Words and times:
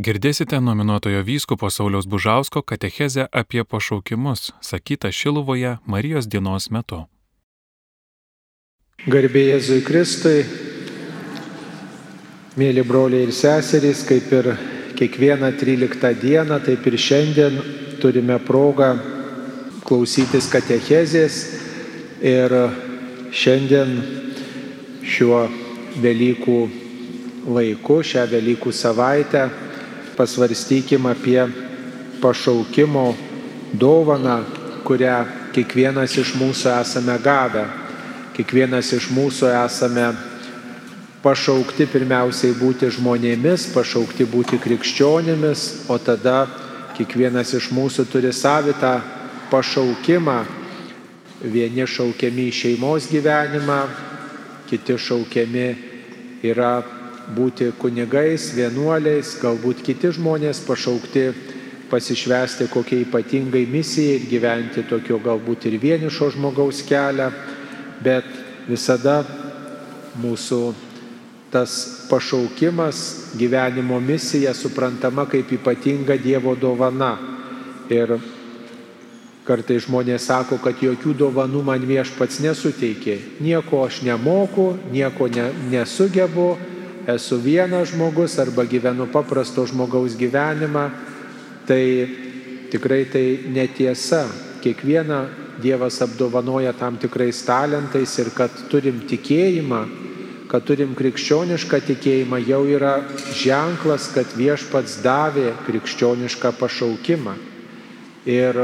Girdėsite 0.00 0.56
nominuotojo 0.64 1.20
vyskupo 1.20 1.68
Sauliaus 1.68 2.06
Bužausko 2.08 2.62
katechezę 2.62 3.26
apie 3.36 3.64
pašaukimus, 3.64 4.52
sakytą 4.64 5.10
Šiluvoje 5.12 5.74
Marijos 5.84 6.24
dienos 6.24 6.70
metu. 6.72 7.02
Garbė 9.04 9.42
Jėzui 9.50 9.82
Kristui, 9.84 10.46
mėly 12.56 12.86
broliai 12.88 13.26
ir 13.26 13.34
seserys, 13.36 14.06
kaip 14.08 14.32
ir 14.40 14.50
kiekvieną 14.96 15.52
13 15.60 16.16
dieną, 16.24 16.62
taip 16.64 16.88
ir 16.88 16.96
šiandien 16.96 17.60
turime 18.00 18.40
progą 18.40 18.94
klausytis 19.84 20.48
katechezės 20.48 21.42
ir 22.24 22.60
šiandien 23.36 23.98
šiuo 25.04 25.48
Velykų 26.00 26.60
laiku, 27.52 28.00
šią 28.00 28.30
Velykų 28.30 28.72
savaitę 28.72 29.50
pasvarstykim 30.20 31.06
apie 31.08 31.40
pašaukimo 32.20 33.14
dovaną, 33.72 34.42
kurią 34.84 35.16
kiekvienas 35.54 36.18
iš 36.20 36.34
mūsų 36.36 36.74
esame 36.76 37.16
gavę. 37.24 37.64
Kiekvienas 38.36 38.92
iš 38.92 39.08
mūsų 39.16 39.48
esame 39.64 40.10
pašaukti 41.24 41.88
pirmiausiai 41.88 42.52
būti 42.60 42.92
žmonėmis, 42.92 43.70
pašaukti 43.72 44.28
būti 44.28 44.60
krikščionimis, 44.60 45.64
o 45.88 45.96
tada 45.98 46.44
kiekvienas 46.98 47.56
iš 47.56 47.72
mūsų 47.72 48.08
turi 48.12 48.32
savitą 48.36 48.98
pašaukimą. 49.50 50.38
Vieni 51.40 51.86
šaukiami 51.88 52.50
į 52.50 52.56
šeimos 52.56 53.08
gyvenimą, 53.08 53.82
kiti 54.68 54.98
šaukiami 55.00 55.68
yra 56.44 56.99
būti 57.36 57.70
kunigais, 57.78 58.50
vienuoliais, 58.56 59.36
galbūt 59.42 59.82
kiti 59.86 60.12
žmonės 60.16 60.62
pašaukti 60.66 61.24
pasišvesti 61.90 62.68
kokiai 62.70 63.04
ypatingai 63.06 63.64
misijai 63.66 64.20
ir 64.20 64.28
gyventi 64.30 64.84
tokio 64.86 65.18
galbūt 65.22 65.66
ir 65.70 65.78
vienišo 65.82 66.30
žmogaus 66.36 66.84
kelią, 66.86 67.30
bet 68.04 68.26
visada 68.68 69.24
mūsų 70.20 70.60
tas 71.50 72.06
pašaukimas, 72.10 73.34
gyvenimo 73.38 73.98
misija 74.00 74.54
suprantama 74.54 75.26
kaip 75.26 75.50
ypatinga 75.52 76.14
Dievo 76.22 76.54
dovana. 76.54 77.16
Ir 77.90 78.14
kartai 79.46 79.80
žmonės 79.82 80.28
sako, 80.30 80.60
kad 80.62 80.78
jokių 80.78 81.16
dovanų 81.24 81.64
man 81.66 81.86
viešpats 81.86 82.38
nesuteikė. 82.44 83.16
Nieko 83.42 83.82
aš 83.82 84.04
nemoku, 84.06 84.76
nieko 84.94 85.26
ne, 85.26 85.48
nesugebu, 85.72 86.52
esu 87.06 87.36
vienas 87.40 87.88
žmogus 87.88 88.38
arba 88.38 88.64
gyvenu 88.64 89.06
paprasto 89.12 89.66
žmogaus 89.66 90.16
gyvenimą, 90.18 90.90
tai 91.66 92.08
tikrai 92.70 93.04
tai 93.04 93.38
netiesa. 93.48 94.26
Kiekvieną 94.60 95.24
Dievas 95.60 96.00
apdovanoja 96.02 96.72
tam 96.72 96.96
tikrais 96.96 97.42
talentais 97.44 98.12
ir 98.18 98.30
kad 98.32 98.52
turim 98.72 99.02
tikėjimą, 99.08 99.80
kad 100.48 100.64
turim 100.64 100.94
krikščionišką 100.96 101.80
tikėjimą, 101.84 102.40
jau 102.48 102.62
yra 102.68 102.94
ženklas, 103.36 104.08
kad 104.14 104.32
viešpats 104.36 104.98
davė 105.04 105.52
krikščionišką 105.66 106.52
pašaukimą. 106.60 107.36
Ir 108.28 108.56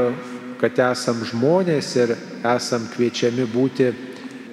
kad 0.61 0.81
esam 0.89 1.21
žmonės 1.25 1.93
ir 2.01 2.15
esam 2.45 2.89
kviečiami 2.93 3.45
būti 3.53 3.91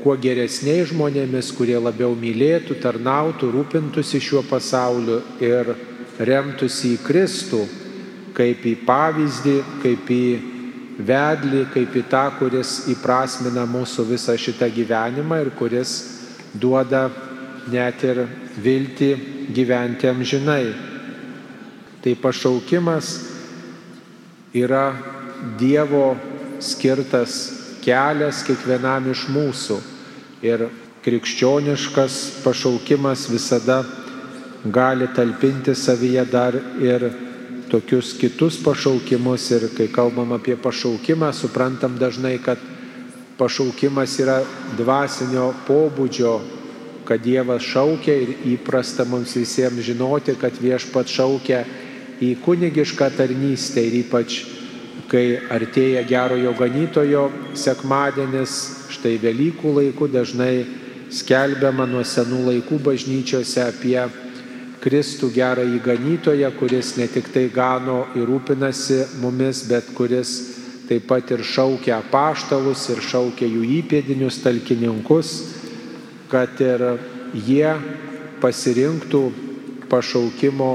kuo 0.05 0.19
geresniais 0.21 0.91
žmonėmis, 0.91 1.49
kurie 1.57 1.79
labiau 1.81 2.13
mylėtų, 2.13 2.77
tarnautų, 2.83 3.49
rūpintųsi 3.55 4.21
šiuo 4.21 4.43
pasauliu 4.45 5.23
ir 5.41 5.71
remtųsi 6.21 6.91
į 6.99 6.99
Kristų 7.07 7.63
kaip 8.37 8.67
į 8.69 8.75
pavyzdį, 8.85 9.55
kaip 9.81 10.11
į 10.13 10.25
vedlį, 11.09 11.63
kaip 11.73 11.97
į 11.97 12.03
tą, 12.11 12.25
kuris 12.37 12.75
įprasmina 12.93 13.65
mūsų 13.71 14.05
visą 14.11 14.37
šitą 14.39 14.69
gyvenimą 14.75 15.41
ir 15.41 15.51
kuris 15.57 15.95
duoda 16.53 17.07
net 17.73 18.05
ir 18.05 18.27
viltį 18.61 19.11
gyventi 19.57 20.11
amžinai. 20.11 20.75
Tai 22.05 22.15
pašaukimas 22.21 23.17
yra 24.53 24.87
Dievo 25.59 26.15
skirtas 26.63 27.35
kelias 27.85 28.45
kiekvienam 28.47 29.11
iš 29.13 29.27
mūsų 29.33 29.81
ir 30.45 30.67
krikščioniškas 31.05 32.17
pašaukimas 32.45 33.29
visada 33.33 33.83
gali 34.65 35.09
talpinti 35.17 35.75
savyje 35.75 36.25
dar 36.33 36.57
ir 36.81 37.11
tokius 37.71 38.15
kitus 38.21 38.61
pašaukimus. 38.65 39.51
Ir 39.51 39.69
kai 39.77 39.89
kalbam 39.93 40.33
apie 40.37 40.57
pašaukimą, 40.57 41.33
suprantam 41.33 41.99
dažnai, 41.99 42.39
kad 42.39 42.59
pašaukimas 43.39 44.19
yra 44.21 44.43
dvasinio 44.79 45.53
pobūdžio, 45.69 46.35
kad 47.05 47.21
Dievas 47.21 47.65
šaukia 47.65 48.15
ir 48.23 48.37
įprasta 48.55 49.05
mums 49.05 49.35
visiems 49.37 49.85
žinoti, 49.85 50.37
kad 50.41 50.57
viešpat 50.61 51.11
šaukia 51.13 51.65
į 52.25 52.37
kunigišką 52.45 53.11
tarnystę 53.17 53.85
ir 53.85 54.01
ypač 54.05 54.41
kai 55.11 55.39
artėja 55.53 56.05
gerojo 56.09 56.55
ganytojo 56.59 57.29
sekmadienis, 57.59 58.57
štai 58.95 59.17
Velykų 59.23 59.75
laiku 59.79 60.09
dažnai 60.09 60.65
skelbiama 61.15 61.87
nuo 61.87 62.03
senų 62.07 62.41
laikų 62.49 62.81
bažnyčiose 62.85 63.63
apie 63.67 63.99
Kristų 64.85 65.31
gerą 65.33 65.65
įganytoją, 65.79 66.51
kuris 66.59 66.97
ne 66.99 67.07
tik 67.09 67.31
tai 67.33 67.47
gano 67.53 68.05
ir 68.17 68.27
rūpinasi 68.29 69.21
mumis, 69.23 69.63
bet 69.69 69.89
kuris 69.97 70.35
taip 70.89 71.07
pat 71.09 71.31
ir 71.33 71.41
šaukia 71.41 72.03
paštalus 72.13 72.83
ir 72.93 73.01
šaukia 73.01 73.49
jų 73.49 73.63
įpėdinius 73.79 74.43
talkininkus, 74.45 75.31
kad 76.29 76.61
ir 76.61 76.85
jie 77.33 77.71
pasirinktų 78.43 79.23
pašaukimo 79.89 80.75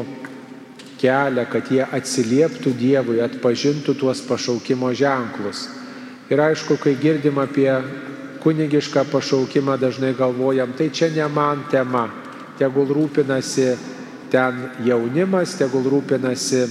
kelią, 1.00 1.46
kad 1.52 1.72
jie 1.72 1.84
atsilieptų 1.86 2.74
Dievui, 2.78 3.20
atpažintų 3.24 3.96
tuos 4.00 4.22
pašaukimo 4.28 4.92
ženklus. 4.94 5.68
Ir 6.30 6.42
aišku, 6.44 6.78
kai 6.78 6.94
girdim 7.00 7.40
apie 7.42 7.72
kunigišką 8.44 9.06
pašaukimą, 9.12 9.78
dažnai 9.80 10.14
galvojam, 10.18 10.76
tai 10.78 10.90
čia 10.94 11.10
ne 11.16 11.28
man 11.28 11.66
tema, 11.72 12.08
tegul 12.60 12.92
rūpinasi 12.94 13.74
ten 14.32 14.70
jaunimas, 14.86 15.56
tegul 15.58 15.88
rūpinasi 15.90 16.62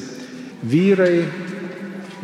vyrai, 0.62 1.26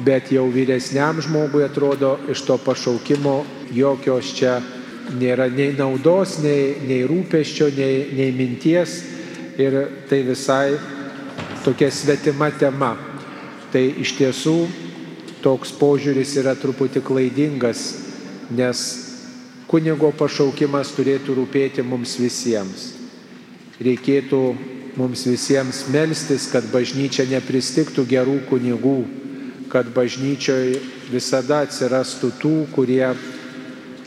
bet 0.04 0.30
jau 0.32 0.46
vyresniam 0.50 1.20
žmogui 1.22 1.64
atrodo 1.66 2.16
iš 2.30 2.42
to 2.46 2.56
pašaukimo 2.58 3.44
jokios 3.74 4.32
čia 4.34 4.58
nėra 5.18 5.46
nei 5.52 5.74
naudos, 5.76 6.38
nei, 6.42 6.74
nei 6.86 7.04
rūpeščio, 7.06 7.68
nei, 7.76 8.08
nei 8.16 8.32
minties 8.34 8.96
ir 9.60 9.76
tai 10.08 10.22
visai 10.26 10.93
tokia 11.64 11.90
svetima 11.90 12.50
tema. 12.52 12.92
Tai 13.72 13.82
iš 14.04 14.12
tiesų 14.18 14.58
toks 15.42 15.72
požiūris 15.80 16.36
yra 16.40 16.54
truputį 16.56 17.02
klaidingas, 17.04 17.82
nes 18.54 18.82
kunigo 19.68 20.12
pašaukimas 20.14 20.92
turėtų 20.94 21.34
rūpėti 21.40 21.82
mums 21.82 22.14
visiems. 22.20 22.92
Reikėtų 23.82 24.40
mums 25.00 25.24
visiems 25.26 25.86
melstis, 25.90 26.46
kad 26.52 26.68
bažnyčia 26.70 27.26
nepristiktų 27.32 28.04
gerų 28.06 28.38
kunigų, 28.50 28.98
kad 29.72 29.88
bažnyčioje 29.96 30.78
visada 31.10 31.64
atsirastų 31.66 32.30
tų, 32.38 32.54
kurie 32.76 33.08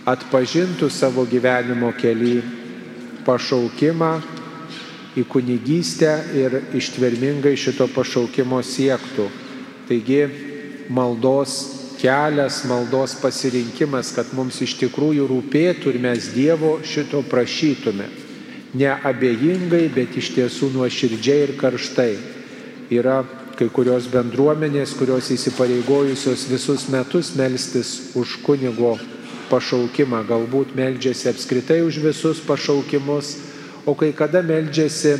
atpažintų 0.08 0.88
savo 0.94 1.26
gyvenimo 1.28 1.92
kelią 2.00 2.40
pašaukimą 3.28 4.37
į 5.18 5.26
kunigystę 5.32 6.12
ir 6.38 6.60
ištvermingai 6.78 7.56
šito 7.58 7.88
pašaukimo 7.90 8.62
siektų. 8.62 9.28
Taigi 9.90 10.22
maldos 10.94 11.58
kelias, 11.98 12.62
maldos 12.70 13.16
pasirinkimas, 13.22 14.12
kad 14.16 14.30
mums 14.38 14.62
iš 14.62 14.78
tikrųjų 14.84 15.26
rūpėtų 15.32 15.94
ir 15.94 16.00
mes 16.04 16.30
Dievo 16.36 16.78
šito 16.86 17.24
prašytume. 17.26 18.06
Ne 18.78 18.92
abejingai, 18.94 19.88
bet 19.94 20.18
iš 20.20 20.34
tiesų 20.36 20.70
nuoširdžiai 20.76 21.48
ir 21.48 21.54
karštai. 21.58 22.12
Yra 22.94 23.24
kai 23.58 23.72
kurios 23.74 24.06
bendruomenės, 24.12 24.94
kurios 25.00 25.32
įsipareigojusios 25.34 26.46
visus 26.52 26.86
metus 26.94 27.34
melstis 27.40 28.14
už 28.16 28.38
kunigo 28.46 28.98
pašaukimą, 29.50 30.22
galbūt 30.28 30.76
meldžiasi 30.78 31.32
apskritai 31.32 31.80
už 31.88 31.98
visus 32.04 32.44
pašaukimus, 32.46 33.34
o 33.88 33.96
kai 33.96 34.12
kada 34.12 34.44
meldžiasi 34.44 35.16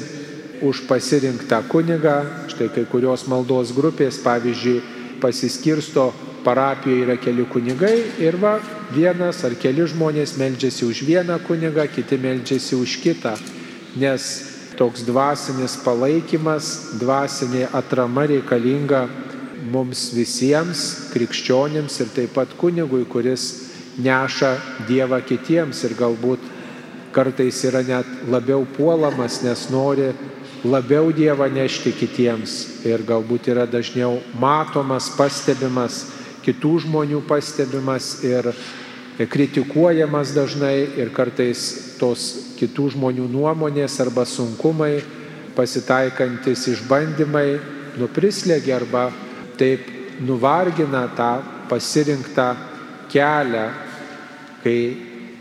už 0.62 0.84
pasirinktą 0.90 1.64
kunigą, 1.72 2.22
štai 2.52 2.68
kai 2.74 2.84
kurios 2.90 3.24
maldos 3.32 3.72
grupės, 3.72 4.20
pavyzdžiui, 4.20 4.82
pasiskirsto 5.24 6.12
parapijoje 6.44 7.06
yra 7.06 7.16
keli 7.18 7.46
kunigai 7.48 7.96
ir 8.20 8.36
va 8.42 8.58
vienas 8.94 9.40
ar 9.48 9.56
keli 9.56 9.88
žmonės 9.88 10.36
meldžiasi 10.40 10.84
už 10.84 11.06
vieną 11.08 11.40
kunigą, 11.48 11.88
kiti 11.88 12.20
meldžiasi 12.20 12.76
už 12.76 12.98
kitą, 13.04 13.38
nes 13.96 14.28
toks 14.78 15.06
dvasinis 15.08 15.78
palaikymas, 15.86 16.98
dvasinė 17.00 17.70
atrama 17.72 18.28
reikalinga 18.30 19.08
mums 19.72 20.12
visiems, 20.16 20.84
krikščionims 21.16 22.02
ir 22.04 22.12
taip 22.16 22.36
pat 22.36 22.52
kunigui, 22.60 23.06
kuris 23.10 23.48
neša 23.98 24.54
Dievą 24.88 25.24
kitiems 25.26 25.82
ir 25.88 25.96
galbūt 25.98 26.57
kartais 27.16 27.64
yra 27.68 27.84
net 27.86 28.08
labiau 28.30 28.66
puolamas, 28.78 29.42
nes 29.44 29.68
nori 29.74 30.12
labiau 30.66 31.12
Dievą 31.14 31.48
nešti 31.54 31.94
kitiems. 31.96 32.84
Ir 32.88 33.04
galbūt 33.08 33.50
yra 33.52 33.68
dažniau 33.70 34.20
matomas, 34.40 35.10
pastebimas, 35.18 36.06
kitų 36.46 36.74
žmonių 36.86 37.22
pastebimas 37.28 38.18
ir 38.26 38.52
kritikuojamas 39.18 40.34
dažnai. 40.36 40.88
Ir 41.00 41.12
kartais 41.16 41.98
tos 42.00 42.56
kitų 42.60 42.92
žmonių 42.96 43.28
nuomonės 43.32 44.00
arba 44.04 44.26
sunkumai, 44.26 45.02
pasitaikantis 45.58 46.68
išbandymai 46.76 47.50
nuprislėgia 47.98 48.78
arba 48.78 49.08
taip 49.58 49.88
nuvargina 50.22 51.08
tą 51.18 51.32
pasirinktą 51.70 52.52
kelią, 53.12 53.68
kai 54.64 54.80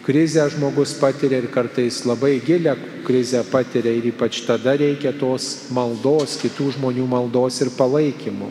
krizę 0.07 0.45
žmogus 0.55 0.95
patiria 1.01 1.41
ir 1.43 1.49
kartais 1.51 2.05
labai 2.07 2.39
gilę 2.47 2.77
krizę 3.07 3.43
patiria 3.51 3.91
ir 3.91 4.07
ypač 4.13 4.45
tada 4.47 4.77
reikia 4.79 5.11
tos 5.19 5.67
maldos, 5.75 6.39
kitų 6.39 6.71
žmonių 6.79 7.07
maldos 7.11 7.59
ir 7.65 7.73
palaikymo. 7.75 8.47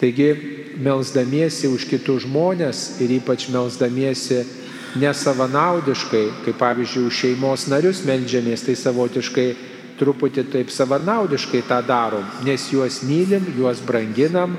Taigi, 0.00 0.30
melzdamiesi 0.78 1.68
už 1.68 1.84
kitus 1.90 2.22
žmonės 2.24 3.00
ir 3.02 3.18
ypač 3.18 3.48
melzdamiesi 3.50 4.44
nesavanaudiškai, 5.00 6.24
kaip 6.46 6.58
pavyzdžiui, 6.58 7.06
už 7.10 7.18
šeimos 7.18 7.66
narius 7.70 8.04
melžiamės, 8.06 8.64
tai 8.66 8.78
savotiškai 8.78 9.48
truputį 10.00 10.46
taip 10.54 10.70
savanaudiškai 10.72 11.64
tą 11.68 11.80
darom, 11.86 12.24
nes 12.46 12.68
juos 12.72 13.02
mylim, 13.06 13.44
juos 13.58 13.82
branginam, 13.84 14.54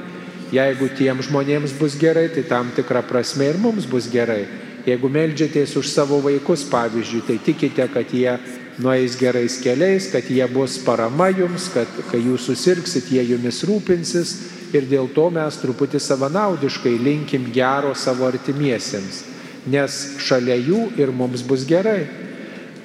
jeigu 0.51 0.91
tiem 0.99 1.23
žmonėms 1.23 1.73
bus 1.79 1.95
gerai, 1.99 2.27
tai 2.35 2.43
tam 2.47 2.71
tikrą 2.75 3.01
prasme 3.07 3.47
ir 3.49 3.59
mums 3.59 3.87
bus 3.89 4.11
gerai. 4.11 4.45
Jeigu 4.87 5.09
melžiatės 5.13 5.75
už 5.77 5.89
savo 5.91 6.17
vaikus, 6.23 6.63
pavyzdžiui, 6.69 7.21
tai 7.27 7.37
tikite, 7.45 7.85
kad 7.93 8.13
jie 8.15 8.33
nueis 8.81 9.17
gerais 9.19 9.59
keliais, 9.61 10.07
kad 10.09 10.25
jie 10.25 10.45
bus 10.49 10.79
parama 10.81 11.29
jums, 11.29 11.67
kad 11.73 11.89
kai 12.09 12.21
jūs 12.23 12.47
susirgsit, 12.49 13.11
jie 13.13 13.23
jumis 13.29 13.61
rūpinsis 13.67 14.33
ir 14.73 14.87
dėl 14.89 15.11
to 15.13 15.27
mes 15.33 15.59
truputį 15.61 16.01
savanaudiškai 16.01 16.95
linkim 16.97 17.49
gero 17.53 17.93
savo 17.93 18.25
artimiesiems, 18.29 19.23
nes 19.69 19.99
šalia 20.23 20.57
jų 20.57 20.87
ir 20.97 21.13
mums 21.13 21.43
bus 21.45 21.67
gerai. 21.67 22.07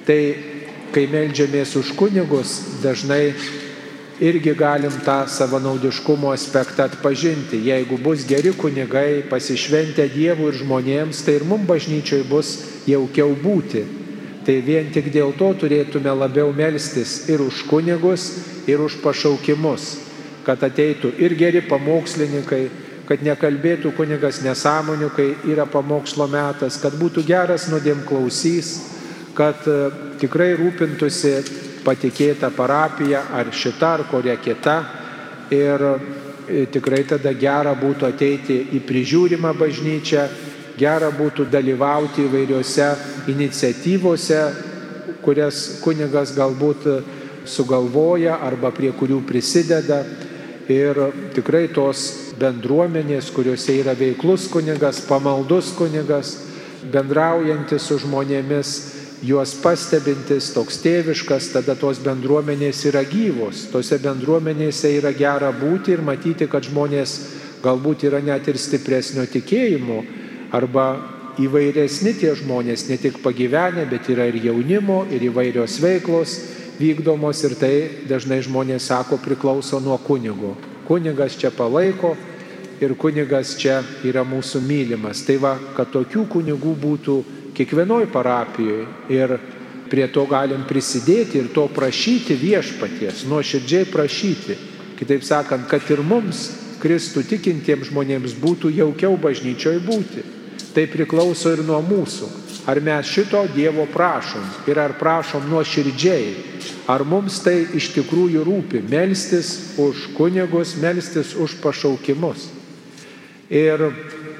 Tai 0.07 0.19
kai 0.93 1.07
melžiamės 1.11 1.73
už 1.79 1.95
kunigus, 1.99 2.59
dažnai 2.83 3.33
irgi 4.19 4.53
galim 4.57 4.93
tą 5.05 5.27
savanaudiškumo 5.29 6.31
aspektą 6.33 6.83
atpažinti. 6.87 7.59
Jeigu 7.69 7.97
bus 8.01 8.25
geri 8.25 8.53
kunigai, 8.57 9.23
pasišventę 9.29 10.07
Dievų 10.13 10.51
ir 10.51 10.59
žmonėms, 10.63 11.21
tai 11.25 11.37
ir 11.37 11.45
mums 11.45 11.67
bažnyčiai 11.69 12.25
bus 12.29 12.57
jaukiau 12.89 13.35
būti. 13.43 13.85
Tai 14.47 14.55
vien 14.63 14.89
tik 14.93 15.11
dėl 15.11 15.33
to 15.37 15.51
turėtume 15.59 16.13
labiau 16.15 16.53
melstis 16.55 17.27
ir 17.29 17.43
už 17.43 17.65
kunigus, 17.67 18.29
ir 18.67 18.81
už 18.81 18.99
pašaukimus, 19.03 19.97
kad 20.47 20.63
ateitų 20.63 21.13
ir 21.19 21.35
geri 21.35 21.61
pamokslininkai, 21.67 22.61
kad 23.07 23.23
nekalbėtų 23.23 23.93
kunigas 23.95 24.41
nesąmonių, 24.43 25.09
kai 25.15 25.29
yra 25.47 25.67
pamokslo 25.69 26.27
metas, 26.31 26.79
kad 26.81 26.95
būtų 26.99 27.23
geras 27.27 27.69
nuodėm 27.71 28.01
klausys, 28.07 28.73
kad 29.37 29.67
e, 29.67 29.77
tikrai 30.19 30.53
rūpintųsi 30.59 31.33
patikėta 31.87 32.51
parapija 32.51 33.23
ar 33.31 33.51
šita 33.55 33.93
ar 33.95 34.05
kuria 34.11 34.35
kita. 34.43 34.77
Ir 35.55 35.83
e, 35.87 36.65
tikrai 36.71 37.05
tada 37.07 37.31
gera 37.31 37.71
būtų 37.79 38.09
ateiti 38.11 38.59
į 38.75 38.83
prižiūrimą 38.87 39.53
bažnyčią, 39.55 40.25
gera 40.77 41.09
būtų 41.15 41.47
dalyvauti 41.51 42.27
įvairiose 42.27 42.89
iniciatyvose, 43.31 44.41
kurias 45.23 45.79
kunigas 45.83 46.35
galbūt 46.35 46.85
sugalvoja 47.47 48.41
arba 48.43 48.71
prie 48.75 48.91
kurių 48.91 49.21
prisideda. 49.27 50.03
Ir 50.67 50.99
tikrai 51.31 51.69
tos 51.71 52.33
bendruomenės, 52.39 53.31
kuriuose 53.31 53.77
yra 53.79 53.93
veiklus 53.95 54.49
kunigas, 54.51 54.99
pamaldus 55.07 55.71
kunigas, 55.77 56.33
bendraujantis 56.91 57.87
su 57.87 57.95
žmonėmis, 58.03 58.73
juos 59.25 59.55
pastebintis, 59.63 60.51
toks 60.53 60.79
tėviškas, 60.83 61.51
tada 61.55 61.75
tos 61.79 61.99
bendruomenės 62.03 62.83
yra 62.89 63.03
gyvos. 63.07 63.65
Tose 63.71 63.97
bendruomenėse 64.01 64.91
yra 64.99 65.13
gera 65.17 65.51
būti 65.55 65.95
ir 65.95 66.03
matyti, 66.05 66.47
kad 66.49 66.67
žmonės 66.67 67.17
galbūt 67.63 68.05
yra 68.09 68.21
net 68.21 68.47
ir 68.47 68.59
stipresnio 68.61 69.25
tikėjimo 69.25 70.03
arba 70.53 70.87
įvairesni 71.41 72.13
tie 72.17 72.33
žmonės, 72.37 72.87
ne 72.89 72.97
tik 73.01 73.19
pagyvenę, 73.23 73.85
bet 73.89 74.09
yra 74.09 74.27
ir 74.29 74.39
jaunimo, 74.41 75.03
ir 75.13 75.27
įvairios 75.29 75.77
veiklos 75.81 76.37
vykdomos 76.77 77.43
ir 77.45 77.57
tai 77.57 77.75
dažnai 78.09 78.39
žmonės 78.45 78.89
sako 78.89 79.17
priklauso 79.21 79.81
nuo 79.81 79.97
kunigo. 79.97 80.55
Kunigas 80.87 81.37
čia 81.37 81.51
palaiko 81.51 82.15
ir 82.81 82.93
kunigas 82.97 83.55
čia 83.57 83.81
yra 84.05 84.23
mūsų 84.25 84.61
mylimas. 84.65 85.23
Tai 85.25 85.37
va, 85.41 85.55
kad 85.75 85.89
tokių 85.93 86.27
kunigų 86.31 86.75
būtų 86.81 87.17
kiekvienoj 87.57 88.07
parapijoje 88.13 88.85
ir 89.09 89.37
prie 89.89 90.07
to 90.11 90.25
galim 90.29 90.65
prisidėti 90.67 91.39
ir 91.41 91.51
to 91.55 91.65
prašyti 91.73 92.37
viešpaties, 92.37 93.25
nuoširdžiai 93.29 93.87
prašyti. 93.91 94.57
Kitaip 94.97 95.23
sakant, 95.23 95.67
kad 95.69 95.85
ir 95.93 96.01
mums, 96.05 96.47
Kristų 96.77 97.23
tikintiems 97.25 97.89
žmonėms 97.89 98.35
būtų 98.37 98.69
jaukiau 98.75 99.15
bažnyčioje 99.17 99.79
būti. 99.81 100.25
Tai 100.75 100.83
priklauso 100.91 101.55
ir 101.55 101.63
nuo 101.65 101.79
mūsų. 101.81 102.29
Ar 102.69 102.81
mes 102.83 103.07
šito 103.09 103.45
Dievo 103.55 103.87
prašom 103.89 104.43
ir 104.69 104.77
ar 104.77 104.93
prašom 104.99 105.47
nuoširdžiai, 105.49 106.33
ar 106.91 107.01
mums 107.07 107.39
tai 107.41 107.63
iš 107.79 107.89
tikrųjų 107.95 108.43
rūpi- 108.45 108.83
melstis 108.93 109.73
už 109.79 110.13
kunigus, 110.17 110.75
melstis 110.75 111.33
už 111.33 111.57
pašaukimus. 111.63 112.49
Ir 113.49 113.93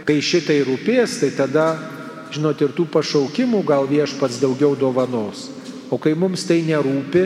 kai 0.05 0.19
šitai 0.21 0.61
rūpės, 0.67 1.19
tai 1.21 1.31
tada 1.31 1.96
žinot, 2.33 2.61
ir 2.61 2.73
tų 2.75 2.87
pašaukimų 2.93 3.63
gal 3.67 3.87
viešpats 3.89 4.41
daugiau 4.41 4.75
dovanos. 4.79 5.47
O 5.89 5.99
kai 6.01 6.13
mums 6.19 6.43
tai 6.47 6.59
nerūpi, 6.67 7.23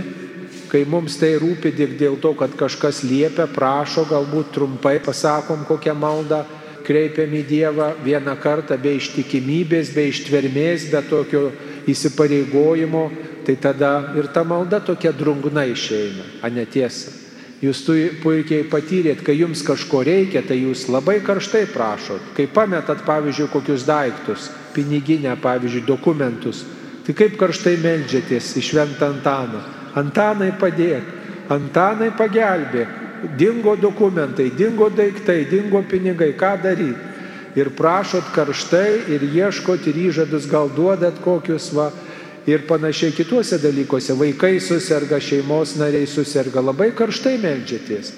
kai 0.71 0.83
mums 0.87 1.17
tai 1.19 1.33
rūpi 1.41 1.73
tik 1.75 1.97
dėl 1.99 2.19
to, 2.21 2.33
kad 2.37 2.53
kažkas 2.57 3.01
liepia, 3.03 3.47
prašo, 3.49 4.05
galbūt 4.09 4.53
trumpai 4.55 4.99
pasakom 5.03 5.65
kokią 5.67 5.95
maldą, 5.97 6.43
kreipiam 6.85 7.33
į 7.35 7.41
Dievą 7.49 7.89
vieną 8.05 8.35
kartą 8.41 8.77
be 8.81 8.95
ištikimybės, 8.97 9.91
be 9.95 10.07
ištvermės, 10.11 10.87
be 10.91 11.01
tokio 11.09 11.49
įsipareigojimo, 11.91 13.03
tai 13.45 13.57
tada 13.61 14.13
ir 14.17 14.29
ta 14.33 14.45
malda 14.47 14.81
tokia 14.83 15.11
drungna 15.13 15.65
išeina, 15.69 16.25
a 16.41 16.49
netiesa. 16.53 17.21
Jūs 17.61 17.83
puikiai 18.23 18.65
patyrėt, 18.65 19.19
kai 19.21 19.35
jums 19.37 19.61
kažko 19.61 20.01
reikia, 20.05 20.41
tai 20.41 20.63
jūs 20.63 20.87
labai 20.89 21.19
karštai 21.21 21.67
prašot. 21.69 22.31
Kai 22.33 22.47
pametat, 22.49 23.03
pavyzdžiui, 23.05 23.51
kokius 23.53 23.85
daiktus, 23.85 24.47
piniginę, 24.75 25.35
pavyzdžiui, 25.41 25.85
dokumentus, 25.87 26.63
tai 27.05 27.15
kaip 27.17 27.37
karštai 27.39 27.77
melžiatės 27.81 28.55
į 28.57 28.65
šventą 28.69 29.11
Antaną. 29.15 29.61
Antanai 29.99 30.51
padėk, 30.59 31.07
Antanai 31.51 32.11
pagelbėk, 32.17 32.99
dingo 33.37 33.75
dokumentai, 33.75 34.51
dingo 34.57 34.89
daiktai, 34.89 35.45
dingo 35.49 35.83
pinigai, 35.83 36.33
ką 36.37 36.55
daryti. 36.63 37.09
Ir 37.55 37.73
prašot 37.75 38.31
karštai 38.31 39.11
ir 39.11 39.25
ieškot 39.27 39.83
ir 39.91 39.97
įžadus 40.07 40.47
gal 40.47 40.69
duodat 40.71 41.17
kokius 41.19 41.67
va 41.75 41.89
ir 42.47 42.63
panašiai 42.67 43.11
kituose 43.11 43.59
dalykuose. 43.59 44.15
Vaikai 44.15 44.59
susirga, 44.63 45.19
šeimos 45.19 45.75
nariai 45.79 46.07
susirga, 46.07 46.63
labai 46.63 46.93
karštai 46.95 47.35
melžiatės. 47.43 48.13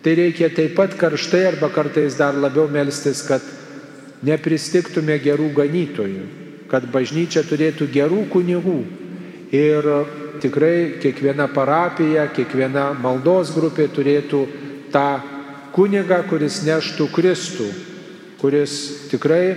Tai 0.00 0.14
reikia 0.16 0.48
taip 0.56 0.78
pat 0.78 0.96
karštai 0.96 1.44
arba 1.50 1.68
kartais 1.68 2.16
dar 2.16 2.32
labiau 2.32 2.70
melstis, 2.72 3.20
kad 3.28 3.44
nepristiktume 4.26 5.16
gerų 5.22 5.50
ganytojų, 5.56 6.24
kad 6.70 6.86
bažnyčia 6.92 7.42
turėtų 7.46 7.88
gerų 7.92 8.24
kunigų. 8.32 8.80
Ir 9.50 9.86
tikrai 10.42 11.00
kiekviena 11.02 11.48
parapija, 11.50 12.28
kiekviena 12.34 12.92
maldos 13.00 13.50
grupė 13.56 13.88
turėtų 13.90 14.44
tą 14.94 15.08
kunigą, 15.74 16.22
kuris 16.30 16.60
neštų 16.66 17.08
Kristų, 17.14 17.68
kuris 18.40 18.76
tikrai 19.10 19.56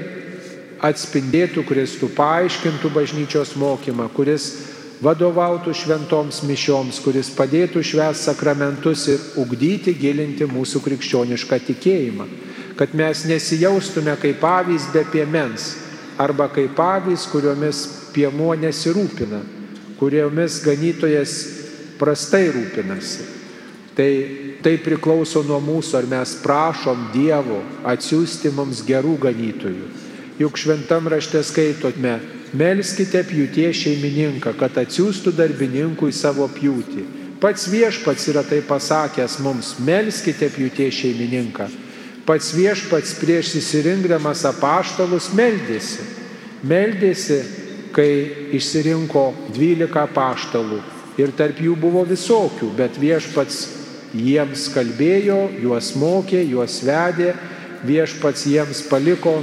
atspindėtų 0.84 1.64
Kristų, 1.68 2.10
paaiškintų 2.18 2.92
bažnyčios 2.94 3.54
mokymą, 3.60 4.10
kuris 4.16 4.50
vadovautų 5.04 5.74
šventoms 5.76 6.42
mišioms, 6.48 7.00
kuris 7.04 7.30
padėtų 7.36 7.84
švęs 7.84 8.24
sakramentus 8.30 9.08
ir 9.12 9.24
ugdyti, 9.40 9.94
gilinti 10.00 10.48
mūsų 10.48 10.82
krikščionišką 10.84 11.60
tikėjimą. 11.70 12.28
Kad 12.78 12.96
mes 12.98 13.26
nesijaustume 13.30 14.16
kaip 14.22 14.44
avys 14.44 14.88
be 14.94 15.04
piemens 15.12 15.74
arba 16.18 16.48
kaip 16.50 16.80
avys, 16.80 17.28
kuriomis 17.30 17.84
piemuo 18.14 18.54
nesirūpina, 18.58 19.42
kuriomis 20.00 20.62
ganytojas 20.66 21.36
prastai 22.00 22.48
rūpinasi. 22.54 23.30
Tai 23.94 24.10
tai 24.64 24.78
priklauso 24.80 25.44
nuo 25.44 25.60
mūsų, 25.62 25.98
ar 26.00 26.08
mes 26.08 26.38
prašom 26.42 27.10
Dievo 27.14 27.60
atsiųsti 27.90 28.54
mums 28.56 28.82
gerų 28.88 29.18
ganytojų. 29.26 29.90
Juk 30.40 30.58
šventam 30.58 31.10
rašte 31.12 31.44
skaitome, 31.46 32.16
melskite 32.58 33.22
pjūtie 33.28 33.68
šeimininką, 33.76 34.56
kad 34.58 34.80
atsiųstų 34.82 35.36
darbininkų 35.38 36.10
į 36.10 36.16
savo 36.16 36.48
pjūtį. 36.56 37.06
Pats 37.44 37.68
viešpats 37.68 38.30
yra 38.32 38.46
tai 38.48 38.62
pasakęs 38.66 39.42
mums, 39.44 39.76
melskite 39.84 40.48
pjūtie 40.54 40.88
šeimininką. 40.96 41.68
Pats 42.24 42.54
viešpats 42.56 43.18
prieš 43.20 43.58
įsirinkdamas 43.60 44.46
apaštalus 44.48 45.34
meldėsi. 45.36 46.06
Meldėsi, 46.64 47.42
kai 47.92 48.12
išsirinko 48.56 49.26
12 49.52 50.00
apaštalų. 50.06 50.80
Ir 51.20 51.34
tarp 51.38 51.60
jų 51.62 51.76
buvo 51.78 52.06
visokių, 52.08 52.72
bet 52.78 52.96
viešpats 52.98 53.58
jiems 54.16 54.70
kalbėjo, 54.74 55.50
juos 55.62 55.92
mokė, 56.00 56.40
juos 56.48 56.80
vedė, 56.88 57.34
viešpats 57.84 58.48
jiems 58.48 58.86
paliko 58.88 59.42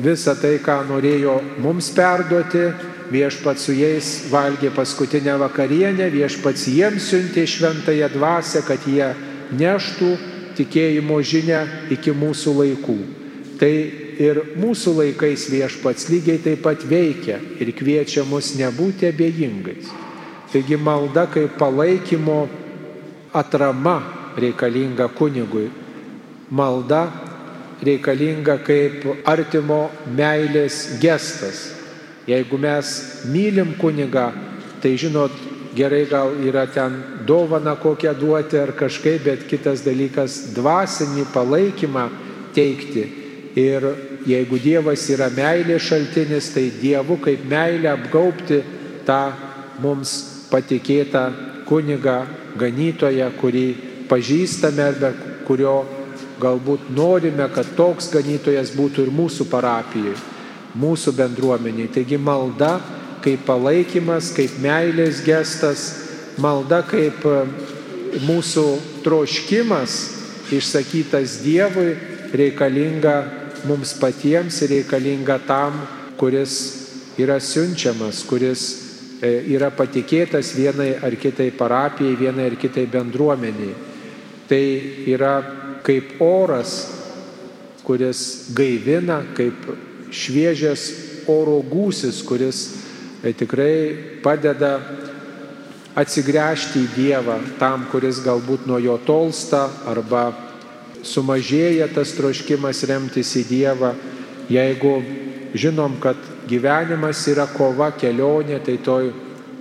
visą 0.00 0.34
tai, 0.40 0.56
ką 0.64 0.80
norėjo 0.88 1.36
mums 1.60 1.92
perduoti, 1.92 2.70
viešpats 3.12 3.68
su 3.68 3.76
jais 3.76 4.10
valgė 4.32 4.72
paskutinę 4.72 5.36
vakarienę, 5.44 6.08
viešpats 6.10 6.64
jiems 6.72 7.12
siuntė 7.12 7.44
šventąją 7.44 8.08
dvasę, 8.16 8.64
kad 8.64 8.88
jie 8.88 9.12
neštų 9.52 10.16
tikėjimo 10.56 11.18
žinę 11.22 11.60
iki 11.94 12.14
mūsų 12.16 12.54
laikų. 12.60 12.98
Tai 13.60 13.72
ir 14.22 14.40
mūsų 14.58 14.94
laikais 14.98 15.48
viešpats 15.52 16.08
lygiai 16.12 16.40
taip 16.42 16.62
pat 16.66 16.84
veikia 16.88 17.38
ir 17.60 17.72
kviečia 17.76 18.24
mus 18.28 18.52
nebūti 18.58 19.08
abejingais. 19.10 19.90
Taigi 20.52 20.76
malda 20.76 21.26
kaip 21.32 21.56
palaikymo 21.60 22.42
atrama 23.32 24.00
reikalinga 24.36 25.08
kunigui. 25.16 25.70
Malda 26.52 27.06
reikalinga 27.82 28.58
kaip 28.66 29.06
artimo 29.26 29.86
meilės 30.06 30.98
gestas. 31.00 31.70
Jeigu 32.28 32.58
mes 32.60 32.90
mylim 33.32 33.72
kunigą, 33.80 34.28
tai 34.82 34.94
žinot, 35.00 35.32
gerai 35.74 36.06
gal 36.06 36.34
yra 36.44 36.66
ten 36.66 37.02
dovana 37.26 37.76
kokią 37.76 38.14
duoti 38.18 38.58
ar 38.58 38.72
kažkaip, 38.72 39.24
bet 39.24 39.46
kitas 39.48 39.82
dalykas- 39.84 40.48
dvasinį 40.56 41.26
palaikymą 41.32 42.08
teikti. 42.54 43.04
Ir 43.56 43.82
jeigu 44.26 44.58
Dievas 44.58 45.08
yra 45.10 45.28
meilės 45.30 45.82
šaltinis, 45.88 46.52
tai 46.54 46.70
Dievu 46.80 47.18
kaip 47.20 47.44
meilė 47.44 47.92
apgaupti 47.92 48.62
tą 49.04 49.32
mums 49.80 50.46
patikėtą 50.50 51.32
kunigą 51.66 52.26
ganytoją, 52.58 53.30
kurį 53.40 53.74
pažįstame 54.08 54.80
arba 54.80 55.12
kurio 55.46 55.84
galbūt 56.40 56.90
norime, 56.90 57.48
kad 57.54 57.66
toks 57.76 58.10
ganytojas 58.12 58.72
būtų 58.76 59.06
ir 59.06 59.10
mūsų 59.14 59.46
parapijoje, 59.50 60.16
mūsų 60.78 61.14
bendruomeniai. 61.16 61.88
Taigi 61.92 62.18
malda 62.18 62.80
kaip 63.24 63.46
palaikymas, 63.46 64.32
kaip 64.36 64.58
meilės 64.62 65.22
gestas, 65.26 65.86
malda 66.42 66.82
kaip 66.88 67.24
e, 67.26 67.38
mūsų 68.26 68.66
troškimas 69.04 69.98
išsakytas 70.52 71.40
Dievui 71.44 71.96
reikalinga 72.36 73.16
mums 73.68 73.94
patiems 74.00 74.60
ir 74.64 74.76
reikalinga 74.78 75.38
tam, 75.48 75.84
kuris 76.20 76.56
yra 77.20 77.38
siunčiamas, 77.40 78.24
kuris 78.28 78.82
E, 79.22 79.30
yra 79.54 79.68
patikėtas 79.70 80.50
vienai 80.56 80.96
ar 80.98 81.14
kitai 81.14 81.52
parapijai, 81.54 82.16
vienai 82.18 82.48
ar 82.50 82.56
kitai 82.58 82.88
bendruomeniai. 82.90 83.74
Tai 84.50 84.64
yra 85.06 85.36
kaip 85.86 86.16
oras, 86.18 86.72
kuris 87.86 88.50
gaivina, 88.56 89.20
kaip 89.38 89.68
šviežias 90.10 90.88
oro 91.30 91.60
gūsis, 91.62 92.18
kuris 92.26 92.64
tikrai 93.30 94.18
padeda 94.22 94.72
atsigręžti 95.94 96.82
į 96.82 96.90
Dievą 96.96 97.36
tam, 97.60 97.86
kuris 97.92 98.22
galbūt 98.24 98.66
nuo 98.66 98.80
jo 98.82 98.96
tolsta 99.06 99.68
arba 99.86 100.30
sumažėja 101.06 101.90
tas 101.94 102.14
troškimas 102.16 102.82
remtis 102.88 103.34
į 103.38 103.44
Dievą, 103.50 103.92
jeigu 104.50 104.94
žinom, 105.54 105.98
kad 106.02 106.16
gyvenimas 106.48 107.20
yra 107.30 107.46
kova, 107.52 107.92
kelionė, 107.94 108.58
tai 108.64 108.78
toj 108.82 109.12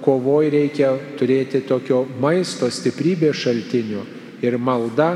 kovoj 0.01 0.49
reikia 0.53 0.95
turėti 1.19 1.61
tokio 1.67 2.05
maisto 2.21 2.69
stiprybės 2.71 3.43
šaltinio. 3.43 4.05
Ir 4.41 4.57
malda 4.57 5.13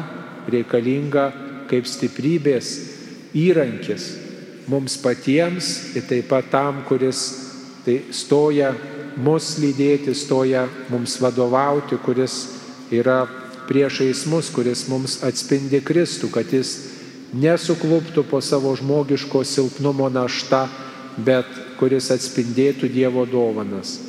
reikalinga 0.52 1.32
kaip 1.70 1.88
stiprybės 1.90 2.76
įrankis 3.34 4.12
mums 4.70 5.00
patiems 5.02 5.96
ir 5.98 6.06
taip 6.10 6.30
pat 6.30 6.52
tam, 6.54 6.84
kuris 6.86 7.45
tai 7.86 8.02
stoja 8.12 8.74
mus 9.16 9.56
lydėti, 9.62 10.16
stoja 10.18 10.66
mums 10.90 11.20
vadovauti, 11.22 11.98
kuris 12.04 12.38
yra 12.94 13.24
priešais 13.70 14.26
mus, 14.30 14.50
kuris 14.54 14.86
mums 14.90 15.20
atspindi 15.26 15.82
Kristų, 15.86 16.30
kad 16.34 16.52
jis 16.54 16.76
nesukluptų 17.36 18.26
po 18.30 18.42
savo 18.42 18.74
žmogiško 18.78 19.44
silpnumo 19.48 20.10
našta, 20.10 20.66
bet 21.18 21.48
kuris 21.80 22.12
atspindėtų 22.12 22.90
Dievo 22.92 23.26
dovanas. 23.30 24.00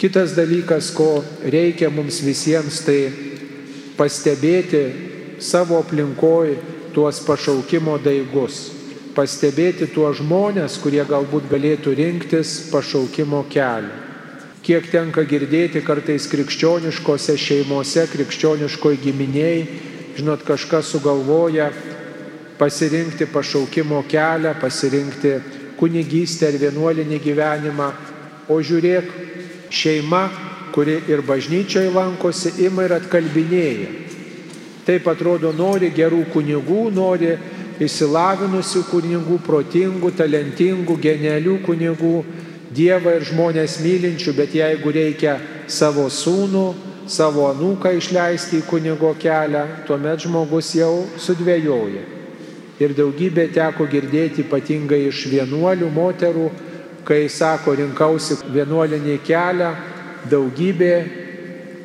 Kitas 0.00 0.32
dalykas, 0.32 0.88
ko 0.96 1.20
reikia 1.44 1.90
mums 1.92 2.22
visiems, 2.24 2.80
tai 2.86 3.12
pastebėti 3.98 4.86
savo 5.44 5.80
aplinkoj 5.82 6.54
tuos 6.96 7.20
pašaukimo 7.26 7.98
daigus, 8.00 8.79
pastebėti 9.14 9.90
tuos 9.94 10.20
žmonės, 10.20 10.78
kurie 10.82 11.02
galbūt 11.06 11.48
galėtų 11.50 11.94
rinktis 11.98 12.70
pašaukimo 12.70 13.44
kelią. 13.50 14.08
Kiek 14.60 14.90
tenka 14.92 15.24
girdėti 15.24 15.80
kartais 15.82 16.26
krikščioniškose 16.30 17.36
šeimose, 17.40 18.04
krikščioniškoje 18.12 19.00
giminiai, 19.00 19.62
žinot, 20.18 20.44
kažkas 20.44 20.92
sugalvoja 20.92 21.70
pasirinkti 22.60 23.26
pašaukimo 23.32 24.02
kelią, 24.08 24.52
pasirinkti 24.60 25.32
kunigystę 25.80 26.50
ar 26.50 26.58
vienuolinį 26.60 27.18
gyvenimą, 27.24 27.88
o 28.52 28.60
žiūrėk, 28.60 29.08
šeima, 29.72 30.26
kuri 30.74 30.98
ir 31.08 31.24
bažnyčioje 31.26 31.90
lankosi, 31.94 32.52
ima 32.66 32.84
ir 32.84 32.98
atkalbinėja. 32.98 33.88
Taip 34.84 35.08
atrodo, 35.08 35.54
nori 35.56 35.90
gerų 35.94 36.26
kunigų, 36.34 36.90
nori 36.94 37.32
išsilavinusių 37.80 38.84
kunigų, 38.90 39.40
protingų, 39.46 40.12
talentingų, 40.20 41.00
genialių 41.08 41.58
kunigų, 41.66 42.14
Dievą 42.70 43.16
ir 43.18 43.24
žmonės 43.26 43.80
mylinčių, 43.82 44.30
bet 44.38 44.52
jeigu 44.54 44.92
reikia 44.94 45.32
savo 45.66 46.04
sūnų, 46.06 46.62
savo 47.10 47.48
anūką 47.48 47.96
išleisti 47.98 48.60
į 48.60 48.68
kunigo 48.70 49.10
kelią, 49.18 49.64
tuomet 49.88 50.22
žmogus 50.22 50.70
jau 50.78 50.92
sudvėjoja 51.18 52.06
ir 52.80 52.94
daugybė 52.96 53.50
teko 53.52 53.86
girdėti 53.92 54.44
ypatingai 54.46 55.04
iš 55.10 55.26
vienuolių 55.30 55.90
moterų, 55.92 56.46
kai 57.04 57.26
sako, 57.32 57.74
rinkausi 57.76 58.38
vienuolinį 58.54 59.18
kelią, 59.26 59.70
daugybė 60.32 60.94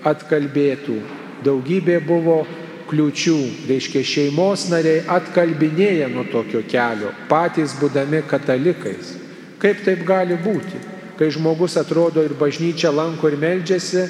atkalbėtų, 0.07 0.95
daugybė 1.43 1.99
buvo 2.07 2.43
kliučių, 2.89 3.37
reiškia 3.69 4.03
šeimos 4.05 4.67
nariai 4.71 5.03
atkalbinėja 5.17 6.09
nuo 6.13 6.25
tokio 6.31 6.61
kelio, 6.69 7.11
patys 7.29 7.75
būdami 7.79 8.23
katalikais. 8.29 9.15
Kaip 9.61 9.83
taip 9.85 10.05
gali 10.05 10.37
būti, 10.37 10.79
kai 11.19 11.31
žmogus 11.33 11.77
atrodo 11.81 12.23
ir 12.23 12.37
bažnyčia 12.37 12.91
lanko 12.93 13.31
ir 13.31 13.37
meldžiasi 13.41 14.07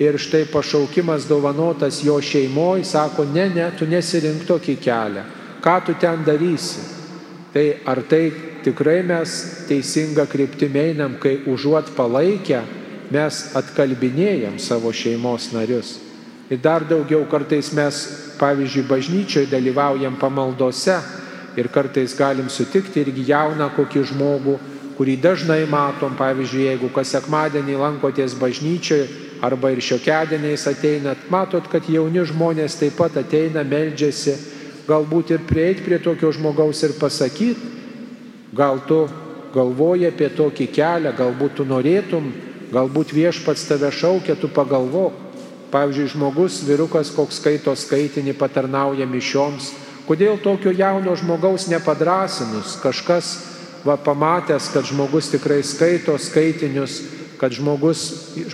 ir 0.00 0.18
štai 0.18 0.44
pašaukimas 0.50 1.28
dovanotas 1.28 2.02
jo 2.04 2.18
šeimoje, 2.22 2.84
sako, 2.88 3.26
ne, 3.34 3.48
ne, 3.52 3.70
tu 3.78 3.86
nesirink 3.86 4.46
tokį 4.48 4.78
kelią 4.82 5.24
ką 5.64 5.80
tu 5.80 5.94
ten 5.94 6.24
darysi. 6.24 6.80
Tai 7.52 7.76
ar 7.86 8.02
tai 8.02 8.32
tikrai 8.62 9.02
mes 9.02 9.30
teisinga 9.68 10.26
kryptimi 10.26 10.80
einam, 10.90 11.16
kai 11.16 11.40
užuot 11.48 11.94
palaikę, 11.96 12.60
mes 13.08 13.44
atkalbinėjom 13.56 14.58
savo 14.60 14.92
šeimos 14.92 15.52
narius. 15.56 16.03
Ir 16.52 16.60
dar 16.60 16.84
daugiau 16.84 17.24
kartais 17.24 17.70
mes, 17.72 18.00
pavyzdžiui, 18.36 18.84
bažnyčioje 18.88 19.48
dalyvaujam 19.48 20.18
pamaldose 20.20 20.98
ir 21.56 21.70
kartais 21.72 22.12
galim 22.16 22.50
sutikti 22.52 23.00
irgi 23.00 23.24
jauną 23.30 23.70
kokį 23.72 24.02
žmogų, 24.10 24.58
kurį 24.98 25.14
dažnai 25.22 25.64
matom, 25.70 26.12
pavyzdžiui, 26.18 26.66
jeigu 26.68 26.90
kas 26.94 27.14
sekmadienį 27.16 27.78
lankoties 27.80 28.36
bažnyčioje 28.38 29.08
arba 29.44 29.72
ir 29.72 29.80
šiokedieniais 29.82 30.66
ateinat, 30.68 31.24
matot, 31.32 31.64
kad 31.70 31.88
jauni 31.88 32.22
žmonės 32.28 32.78
taip 32.80 32.98
pat 33.00 33.16
ateina, 33.20 33.64
meldžiasi 33.64 34.36
galbūt 34.88 35.34
ir 35.34 35.44
prieiti 35.48 35.84
prie 35.84 35.98
tokio 35.98 36.30
žmogaus 36.32 36.82
ir 36.84 36.94
pasakyti, 37.00 37.72
gal 38.54 38.80
tu 38.88 39.06
galvoji 39.54 40.08
apie 40.10 40.28
tokį 40.34 40.68
kelią, 40.74 41.12
galbūt 41.16 41.58
tu 41.58 41.66
norėtum, 41.68 42.30
galbūt 42.74 43.14
viešpats 43.16 43.68
tave 43.68 43.90
šaukia, 43.94 44.36
tu 44.36 44.50
pagalvok, 44.52 45.23
Pavyzdžiui, 45.74 46.06
žmogus, 46.12 46.60
vyrukas, 46.62 47.10
koks 47.10 47.40
skaito 47.40 47.72
skaitinį, 47.74 48.36
patarnauja 48.38 49.08
mišioms. 49.10 49.72
Kodėl 50.06 50.36
tokio 50.38 50.70
jauno 50.70 51.16
žmogaus 51.18 51.66
nepadrasinus, 51.66 52.76
kažkas 52.78 53.30
va 53.82 53.96
pamatęs, 53.98 54.68
kad 54.70 54.86
žmogus 54.86 55.32
tikrai 55.32 55.64
skaito 55.66 56.14
skaitinius, 56.14 57.00
kad 57.40 57.56
žmogus, 57.58 58.04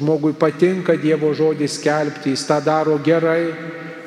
žmogui 0.01 0.33
patinka 0.33 0.97
Dievo 0.97 1.35
žodį 1.37 1.69
skelbti, 1.69 2.33
jis 2.33 2.47
tą 2.49 2.57
daro 2.65 2.97
gerai. 3.05 3.53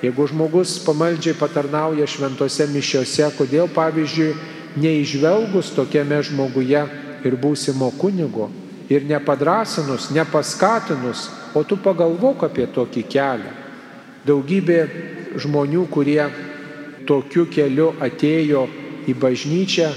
Jeigu 0.01 0.25
žmogus 0.33 0.79
pamaldžiai 0.81 1.37
patarnauja 1.37 2.09
šventose 2.09 2.65
mišiose, 2.73 3.29
kodėl 3.37 3.69
pavyzdžiui 3.77 4.33
neižvelgus 4.73 5.69
tokiame 5.77 6.17
žmoguje 6.25 6.81
ir 7.23 7.37
būsimo 7.37 7.93
kunigo 8.01 8.49
ir 8.93 9.05
nepadrasinus, 9.09 10.11
nepaskatinus, 10.13 11.27
o 11.57 11.63
tu 11.65 11.77
pagalvok 11.81 12.45
apie 12.49 12.67
tokį 12.69 13.03
kelią. 13.09 13.53
Daugybė 14.27 14.79
žmonių, 15.41 15.87
kurie 15.91 16.21
tokiu 17.09 17.47
keliu 17.51 17.91
atėjo 18.03 18.67
į 19.09 19.15
bažnyčią, 19.19 19.89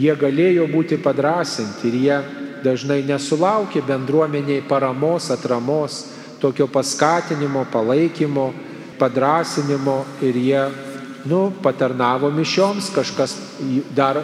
jie 0.00 0.14
galėjo 0.16 0.66
būti 0.70 0.98
padrasinti 1.02 1.90
ir 1.90 1.98
jie 2.00 2.18
dažnai 2.64 3.00
nesulaukė 3.06 3.82
bendruomeniai 3.86 4.64
paramos, 4.68 5.30
atramos, 5.30 6.04
tokio 6.40 6.66
paskatinimo, 6.68 7.66
palaikymo, 7.72 8.50
padrasinimo 8.98 10.04
ir 10.24 10.36
jie, 10.36 10.62
nu, 11.28 11.50
patarnavo 11.62 12.30
mišioms, 12.32 12.90
kažkas 12.94 13.36
dar 13.96 14.20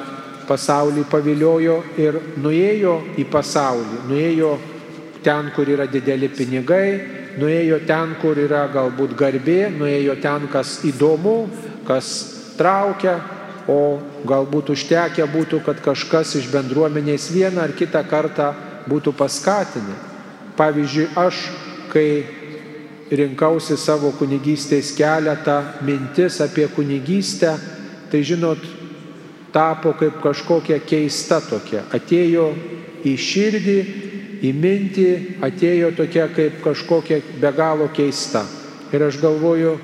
pasaulį 0.48 1.04
paviliojo 1.10 1.80
ir 2.00 2.18
nuėjo 2.40 2.96
į 3.18 3.26
pasaulį, 3.30 4.02
nuėjo 4.08 4.56
ten, 5.26 5.50
kur 5.54 5.68
yra 5.68 5.86
dideli 5.90 6.28
pinigai, 6.30 6.90
nuėjo 7.40 7.80
ten, 7.86 8.14
kur 8.22 8.38
yra 8.38 8.66
galbūt 8.72 9.16
garbė, 9.18 9.66
nuėjo 9.74 10.16
ten, 10.22 10.46
kas 10.52 10.78
įdomu, 10.86 11.38
kas 11.88 12.12
traukia, 12.56 13.18
o 13.66 13.98
galbūt 14.26 14.70
užtekę 14.76 15.26
būtų, 15.32 15.60
kad 15.66 15.80
kažkas 15.82 16.36
iš 16.38 16.48
bendruomenės 16.52 17.30
vieną 17.34 17.64
ar 17.64 17.74
kitą 17.74 18.04
kartą 18.06 18.52
būtų 18.86 19.12
paskatinę. 19.18 19.96
Pavyzdžiui, 20.56 21.08
aš, 21.18 21.40
kai 21.90 22.24
rinkausi 23.10 23.76
savo 23.78 24.12
kunigystės 24.18 24.92
kelią, 24.96 25.34
tą 25.44 25.58
mintis 25.86 26.38
apie 26.42 26.68
kunigystę, 26.72 27.56
tai 28.10 28.22
žinot, 28.26 28.62
tapo 29.52 29.94
kaip 29.98 30.20
kažkokia 30.22 30.80
keista 30.84 31.40
tokia. 31.44 31.84
Atėjo 31.94 32.50
į 33.06 33.14
širdį, 33.20 33.78
į 34.44 34.52
mintį, 34.52 35.10
atėjo 35.44 35.92
tokia 35.96 36.28
kaip 36.34 36.60
kažkokia 36.64 37.20
be 37.40 37.52
galo 37.56 37.88
keista. 37.94 38.44
Ir 38.92 39.06
aš 39.06 39.18
galvoju, 39.22 39.76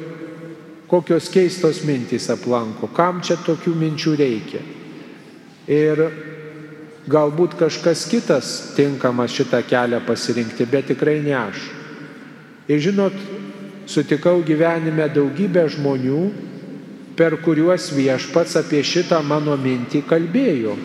kokios 0.90 1.30
keistos 1.32 1.82
mintys 1.88 2.28
aplanko, 2.30 2.90
kam 2.94 3.22
čia 3.24 3.38
tokių 3.40 3.72
minčių 3.80 4.14
reikia. 4.20 4.60
Ir 5.72 6.02
galbūt 7.10 7.56
kažkas 7.58 8.04
kitas 8.10 8.50
tinkamas 8.76 9.32
šitą 9.34 9.62
kelią 9.66 10.02
pasirinkti, 10.06 10.66
bet 10.70 10.90
tikrai 10.92 11.20
ne 11.24 11.34
aš. 11.38 11.62
Ir 12.70 12.78
žinot, 12.82 13.16
sutikau 13.90 14.42
gyvenime 14.46 15.08
daugybę 15.10 15.64
žmonių, 15.72 16.20
per 17.16 17.36
kuriuos 17.44 17.90
viešpats 17.92 18.56
apie 18.60 18.82
šitą 18.86 19.20
mano 19.24 19.56
mintį 19.60 20.04
kalbėjo, 20.08 20.76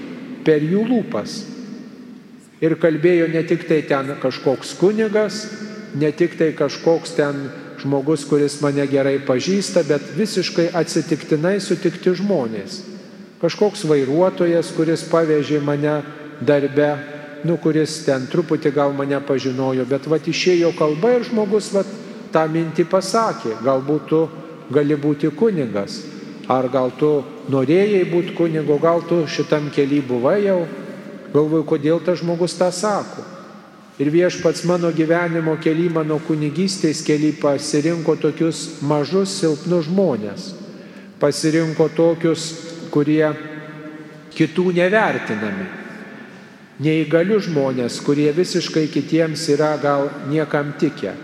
per 0.47 0.63
jų 0.63 0.83
lūpas. 0.87 1.37
Ir 2.63 2.75
kalbėjo 2.81 3.27
ne 3.29 3.43
tik 3.45 3.67
tai 3.69 3.83
ten 3.85 4.15
kažkoks 4.21 4.73
kunigas, 4.79 5.45
ne 5.95 6.11
tik 6.11 6.37
tai 6.39 6.51
kažkoks 6.57 7.13
ten 7.17 7.47
žmogus, 7.81 8.25
kuris 8.25 8.57
mane 8.61 8.85
gerai 8.89 9.19
pažįsta, 9.21 9.83
bet 9.87 10.13
visiškai 10.17 10.71
atsitiktinai 10.75 11.59
sutikti 11.61 12.15
žmonės. 12.17 12.81
Kažkoks 13.37 13.85
vairuotojas, 13.85 14.71
kuris 14.73 15.05
pavežė 15.11 15.61
mane 15.61 15.99
darbe, 16.41 16.89
nu, 17.45 17.59
kuris 17.61 18.01
ten 18.07 18.25
truputį 18.31 18.73
gal 18.73 18.95
mane 18.97 19.19
pažinojo, 19.21 19.85
bet 19.85 20.09
va 20.09 20.17
išėjo 20.17 20.73
kalba 20.77 21.13
ir 21.19 21.27
žmogus 21.29 21.69
va 21.75 21.85
tą 22.33 22.47
mintį 22.49 22.87
pasakė, 22.89 23.59
galbūt 23.63 24.09
tu 24.09 24.25
gali 24.73 24.97
būti 24.97 25.29
kunigas, 25.37 26.01
ar 26.47 26.67
gal 26.71 26.91
tu 26.95 27.21
norėjai 27.51 28.05
būti 28.07 28.35
kunigo, 28.37 28.79
gal 28.79 29.03
tu 29.07 29.25
šitam 29.27 29.69
keli 29.73 29.99
buvai 30.01 30.39
jau, 30.45 30.61
galvoju, 31.33 31.65
kodėl 31.67 31.99
tas 32.03 32.21
žmogus 32.21 32.55
tą 32.59 32.71
sako. 32.71 33.25
Ir 33.97 34.11
viešpats 34.13 34.63
mano 34.69 34.91
gyvenimo 34.93 35.55
keli, 35.57 35.87
mano 35.89 36.19
kunigystės 36.21 37.01
keli 37.05 37.31
pasirinko 37.33 38.13
tokius 38.21 38.79
mažus, 38.85 39.33
silpnus 39.39 39.87
žmonės. 39.89 40.51
Pasirinko 41.17 41.89
tokius, 41.97 42.51
kurie 42.93 43.25
kitų 44.37 44.69
nevertinami. 44.77 45.65
Neįgalius 46.77 47.47
žmonės, 47.49 47.97
kurie 48.05 48.29
visiškai 48.37 48.85
kitiems 48.93 49.47
yra 49.49 49.73
gal 49.81 50.11
niekam 50.29 50.75
tikę. 50.77 51.15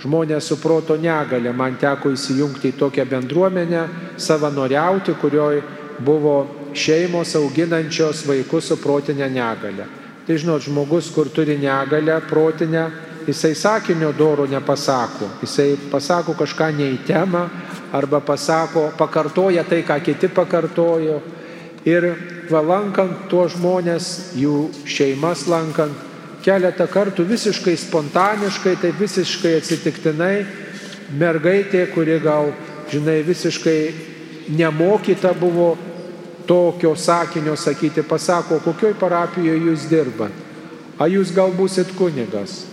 Žmonės 0.00 0.46
su 0.48 0.56
proto 0.56 0.96
negalė, 0.96 1.52
man 1.52 1.76
teko 1.76 2.14
įsijungti 2.14 2.70
į 2.72 2.78
tokią 2.80 3.04
bendruomenę, 3.10 3.82
savanoriauti, 4.16 5.12
kurioje 5.20 5.60
buvo 6.00 6.36
šeimos 6.72 7.34
auginančios 7.36 8.24
vaikus 8.28 8.70
su 8.70 8.78
protinė 8.80 9.28
negalė. 9.28 9.86
Tai 10.26 10.38
žinot, 10.38 10.64
žmogus, 10.64 11.10
kur 11.12 11.28
turi 11.28 11.58
negalę 11.60 12.20
protinę, 12.30 12.86
jisai 13.26 13.54
sakinio 13.54 14.12
doro 14.16 14.46
nepasako. 14.46 15.28
Jisai 15.42 15.76
pasako 15.90 16.36
kažką 16.38 16.70
ne 16.76 16.92
į 16.94 17.00
temą 17.08 17.48
arba 17.92 18.20
pasako, 18.24 18.90
pakartoja 18.98 19.64
tai, 19.68 19.82
ką 19.82 20.00
kiti 20.04 20.30
pakartojo. 20.32 21.20
Ir 21.88 22.12
valankant 22.50 23.26
tuos 23.28 23.56
žmonės, 23.56 24.36
jų 24.36 24.68
šeimas 24.84 25.46
lankant, 25.48 26.09
keletą 26.44 26.86
kartų 26.90 27.24
visiškai 27.28 27.76
spontaniškai, 27.78 28.76
tai 28.80 28.92
visiškai 28.96 29.56
atsitiktinai, 29.58 30.34
mergaitė, 31.18 31.86
kuri 31.94 32.18
gal, 32.22 32.52
žinai, 32.92 33.20
visiškai 33.26 33.78
nemokyta 34.56 35.32
buvo 35.38 35.74
tokio 36.46 36.94
sakinio 36.96 37.56
sakyti, 37.56 38.02
pasako, 38.02 38.60
kokioj 38.64 38.96
parapijoje 38.98 39.66
jūs 39.68 39.86
dirbat. 39.90 40.46
A 41.00 41.06
jūs 41.08 41.30
gal 41.32 41.52
busit 41.56 41.92
kunigas, 41.96 42.64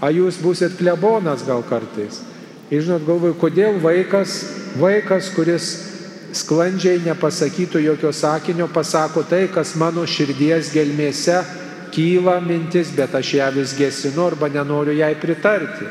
a 0.00 0.08
jūs 0.14 0.38
busit 0.40 0.78
klebonas 0.78 1.42
gal 1.44 1.64
kartais. 1.66 2.22
Ir 2.72 2.84
žinot, 2.86 3.04
galvoju, 3.04 3.36
kodėl 3.40 3.76
vaikas, 3.82 4.38
vaikas, 4.80 5.28
kuris 5.34 5.72
sklandžiai 6.34 7.02
nepasakytų 7.04 7.82
jokio 7.84 8.12
sakinio, 8.14 8.66
pasako 8.72 9.22
tai, 9.28 9.44
kas 9.52 9.74
mano 9.78 10.06
širdies 10.08 10.72
gelmėse 10.74 11.42
kyla 11.94 12.40
mintis, 12.42 12.90
bet 12.96 13.14
aš 13.14 13.34
ją 13.38 13.50
vis 13.54 13.74
gesinu 13.78 14.26
arba 14.26 14.48
nenoriu 14.50 14.96
jai 14.98 15.14
pritarti. 15.14 15.86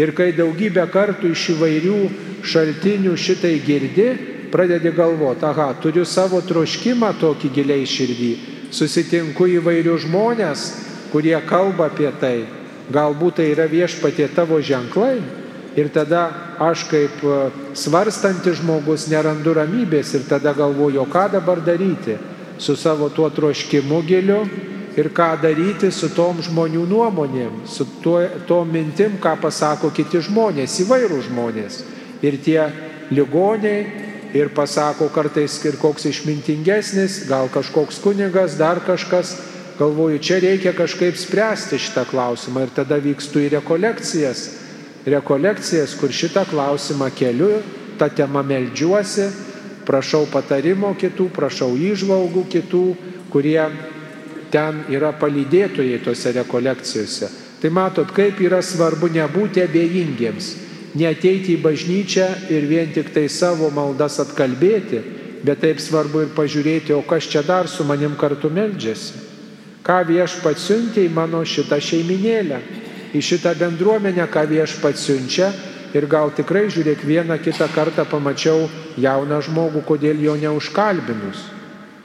Ir 0.00 0.10
kai 0.16 0.32
daugybę 0.34 0.86
kartų 0.90 1.30
iš 1.34 1.50
įvairių 1.54 1.98
šaltinių 2.44 3.12
šitai 3.14 3.58
girdi, 3.62 4.08
pradedi 4.50 4.90
galvoti, 4.94 5.44
aha, 5.46 5.68
turiu 5.82 6.04
savo 6.06 6.40
troškimą 6.42 7.12
tokį 7.20 7.52
giliai 7.54 7.86
širdį, 7.86 8.32
susitinku 8.74 9.46
įvairių 9.60 9.94
žmonės, 10.06 10.66
kurie 11.12 11.36
kalba 11.46 11.88
apie 11.92 12.10
tai, 12.20 12.36
galbūt 12.90 13.38
tai 13.38 13.48
yra 13.52 13.68
viešpatie 13.70 14.28
tavo 14.34 14.60
ženklai. 14.62 15.18
Ir 15.74 15.88
tada 15.90 16.28
aš 16.62 16.84
kaip 16.86 17.22
e, 17.26 17.36
svarstantis 17.74 18.60
žmogus 18.60 19.08
nerandu 19.10 19.56
ramybės 19.58 20.12
ir 20.14 20.22
tada 20.28 20.52
galvoju, 20.54 21.02
ką 21.10 21.24
dabar 21.32 21.58
daryti? 21.66 22.14
Su 22.62 22.76
savo 22.78 23.08
tuo 23.10 23.26
troškimu 23.34 23.98
giliu 24.06 24.44
ir 24.96 25.10
ką 25.14 25.28
daryti 25.42 25.90
su 25.92 26.08
tom 26.14 26.40
žmonių 26.42 26.84
nuomonėm, 26.86 27.64
su 27.66 27.86
tuo, 28.02 28.20
to 28.46 28.62
mintim, 28.64 29.18
ką 29.22 29.36
pasako 29.42 29.90
kiti 29.94 30.22
žmonės, 30.22 30.78
įvairūs 30.84 31.28
žmonės. 31.30 31.80
Ir 32.24 32.38
tie 32.44 32.60
ligoniai, 33.10 34.04
ir 34.34 34.50
pasako 34.54 35.08
kartais 35.14 35.56
ir 35.64 35.78
koks 35.78 36.08
išmintingesnis, 36.10 37.24
gal 37.30 37.50
kažkoks 37.52 38.00
kunigas, 38.02 38.58
dar 38.58 38.82
kažkas. 38.82 39.36
Galvoju, 39.74 40.20
čia 40.22 40.36
reikia 40.38 40.70
kažkaip 40.70 41.16
spręsti 41.18 41.80
šitą 41.82 42.04
klausimą 42.06 42.62
ir 42.62 42.70
tada 42.76 42.94
vykstu 43.02 43.40
į 43.42 43.48
rekolekcijas. 43.56 44.44
Rekolekcijas, 45.02 45.96
kur 45.98 46.14
šitą 46.14 46.44
klausimą 46.46 47.08
keliu, 47.18 47.58
tą 47.98 48.06
temą 48.06 48.44
melžiuosi, 48.46 49.26
prašau 49.86 50.28
patarimo 50.30 50.92
kitų, 50.94 51.26
prašau 51.34 51.72
įžvalgų 51.74 52.44
kitų, 52.54 52.84
kurie 53.34 53.58
ten 54.54 54.84
yra 54.94 55.10
palydėtojai 55.18 55.98
tose 56.04 56.32
rekolekcijose. 56.38 57.30
Tai 57.58 57.70
matot, 57.74 58.10
kaip 58.14 58.38
yra 58.44 58.60
svarbu 58.62 59.10
nebūti 59.10 59.64
abejingiems 59.64 60.52
neateiti 60.94 61.56
į 61.56 61.62
bažnyčią 61.62 62.26
ir 62.54 62.66
vien 62.70 62.92
tik 62.94 63.10
tai 63.14 63.26
savo 63.28 63.70
maldas 63.74 64.20
atkalbėti, 64.22 65.00
bet 65.44 65.60
taip 65.64 65.82
svarbu 65.82 66.22
ir 66.24 66.32
pažiūrėti, 66.36 66.94
o 66.94 67.02
kas 67.02 67.26
čia 67.28 67.42
dar 67.42 67.68
su 67.68 67.84
manim 67.84 68.14
kartu 68.16 68.50
meldžiasi. 68.50 69.22
Ką 69.84 70.00
viešpats 70.08 70.70
siuntė 70.70 71.04
į 71.04 71.12
mano 71.12 71.42
šitą 71.44 71.80
šeiminėlę, 71.82 72.60
į 73.12 73.20
šitą 73.20 73.52
bendruomenę, 73.58 74.24
ką 74.32 74.46
viešpats 74.54 75.08
siunčia, 75.10 75.50
Ir 75.94 76.08
gal 76.10 76.32
tikrai, 76.34 76.66
žiūrėk, 76.74 77.04
vieną 77.06 77.36
kitą 77.38 77.68
kartą 77.70 78.02
pamačiau 78.10 78.64
jauną 78.98 79.36
žmogų, 79.46 79.84
kodėl 79.86 80.18
jo 80.24 80.32
neužkalbinus, 80.34 81.44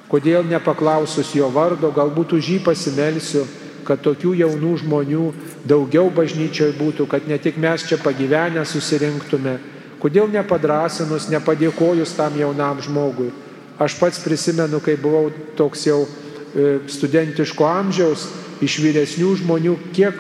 kodėl 0.10 0.46
nepaklausus 0.50 1.34
jo 1.38 1.50
vardo, 1.54 1.92
galbūt 1.96 2.36
už 2.38 2.54
jį 2.54 2.60
pasimelsiu, 2.66 3.46
kad 3.88 4.02
tokių 4.06 4.36
jaunų 4.44 4.72
žmonių 4.84 5.26
daugiau 5.70 6.10
bažnyčioje 6.14 6.76
būtų, 6.78 7.08
kad 7.10 7.28
ne 7.28 7.38
tik 7.42 7.58
mes 7.58 7.86
čia 7.90 7.98
pagyvenę 8.02 8.66
susirinktume, 8.66 9.58
kodėl 10.02 10.30
nepadrasinus, 10.34 11.30
nepadėkojus 11.34 12.14
tam 12.18 12.38
jaunam 12.38 12.82
žmogui. 12.82 13.32
Aš 13.80 13.96
pats 14.00 14.20
prisimenu, 14.22 14.82
kai 14.84 14.98
buvau 15.00 15.30
toks 15.58 15.86
jau 15.88 16.04
e, 16.04 16.82
studentiško 16.92 17.66
amžiaus, 17.66 18.28
iš 18.60 18.76
vyresnių 18.84 19.32
žmonių, 19.40 19.78
kiek 19.96 20.20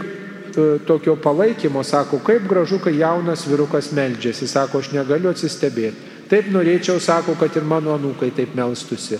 E, 0.59 0.79
tokio 0.85 1.15
palaikymo, 1.15 1.83
sako, 1.83 2.19
kaip 2.25 2.47
gražu, 2.49 2.79
kai 2.79 2.97
jaunas 2.97 3.45
virukas 3.47 3.91
meldžiasi, 3.95 4.47
sako, 4.47 4.81
aš 4.81 4.91
negaliu 4.95 5.29
atsistebėti. 5.31 6.07
Taip 6.29 6.49
norėčiau, 6.53 6.99
sako, 7.01 7.35
kad 7.39 7.55
ir 7.57 7.65
mano 7.67 7.93
anūkai 7.97 8.31
taip 8.35 8.55
melstusi. 8.57 9.19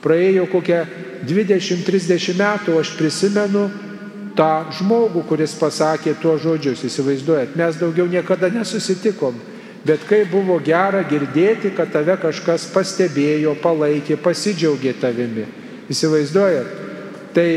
Praėjo 0.00 0.46
kokie 0.48 0.80
20-30 1.28 2.38
metų, 2.38 2.78
aš 2.80 2.94
prisimenu 2.96 3.66
tą 4.36 4.70
žmogų, 4.78 5.24
kuris 5.28 5.52
pasakė 5.58 6.14
tuos 6.22 6.40
žodžius, 6.44 6.84
įsivaizduojat, 6.88 7.56
mes 7.60 7.76
daugiau 7.80 8.06
niekada 8.08 8.48
nesusitikom, 8.54 9.36
bet 9.84 10.06
kaip 10.08 10.30
buvo 10.32 10.56
gera 10.64 11.02
girdėti, 11.08 11.74
kad 11.76 11.92
tave 11.92 12.16
kažkas 12.22 12.68
pastebėjo, 12.72 13.56
palaikė, 13.60 14.16
pasidžiaugė 14.22 14.94
tavimi. 15.02 15.44
Įsivaizduojat, 15.90 16.72
tai 17.36 17.48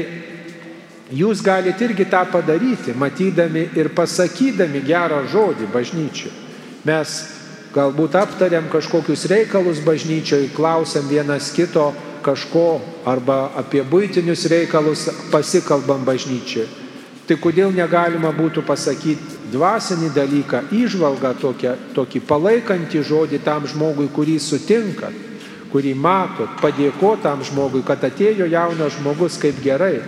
Jūs 1.13 1.43
galite 1.45 1.85
irgi 1.85 2.07
tą 2.09 2.23
padaryti, 2.31 2.93
matydami 2.97 3.67
ir 3.77 3.91
pasakydami 3.93 4.81
gerą 4.87 5.19
žodį 5.29 5.67
bažnyčiai. 5.69 6.31
Mes 6.87 7.11
galbūt 7.75 8.15
aptariam 8.17 8.65
kažkokius 8.71 9.27
reikalus 9.29 9.81
bažnyčioje, 9.85 10.49
klausiam 10.55 11.05
vienas 11.11 11.51
kito 11.53 11.91
kažko 12.23 12.81
arba 13.05 13.51
apie 13.59 13.83
būtinius 13.83 14.47
reikalus 14.51 15.09
pasikalbam 15.31 16.05
bažnyčioje. 16.07 16.83
Tai 17.23 17.37
kodėl 17.39 17.71
negalima 17.71 18.33
būtų 18.35 18.65
pasakyti 18.67 19.51
dvasinį 19.53 20.09
dalyką, 20.11 20.65
išvalgą 20.75 21.31
tokią, 21.39 21.75
tokį 21.95 22.19
palaikantį 22.27 23.03
žodį 23.07 23.39
tam 23.45 23.67
žmogui, 23.69 24.09
kurį 24.11 24.35
sutinkat, 24.43 25.15
kurį 25.71 25.93
matot, 25.95 26.51
padėkotam 26.59 27.45
žmogui, 27.47 27.83
kad 27.87 28.03
atėjo 28.03 28.49
jaunas 28.51 28.97
žmogus 28.97 29.39
kaip 29.39 29.63
gerai. 29.63 30.01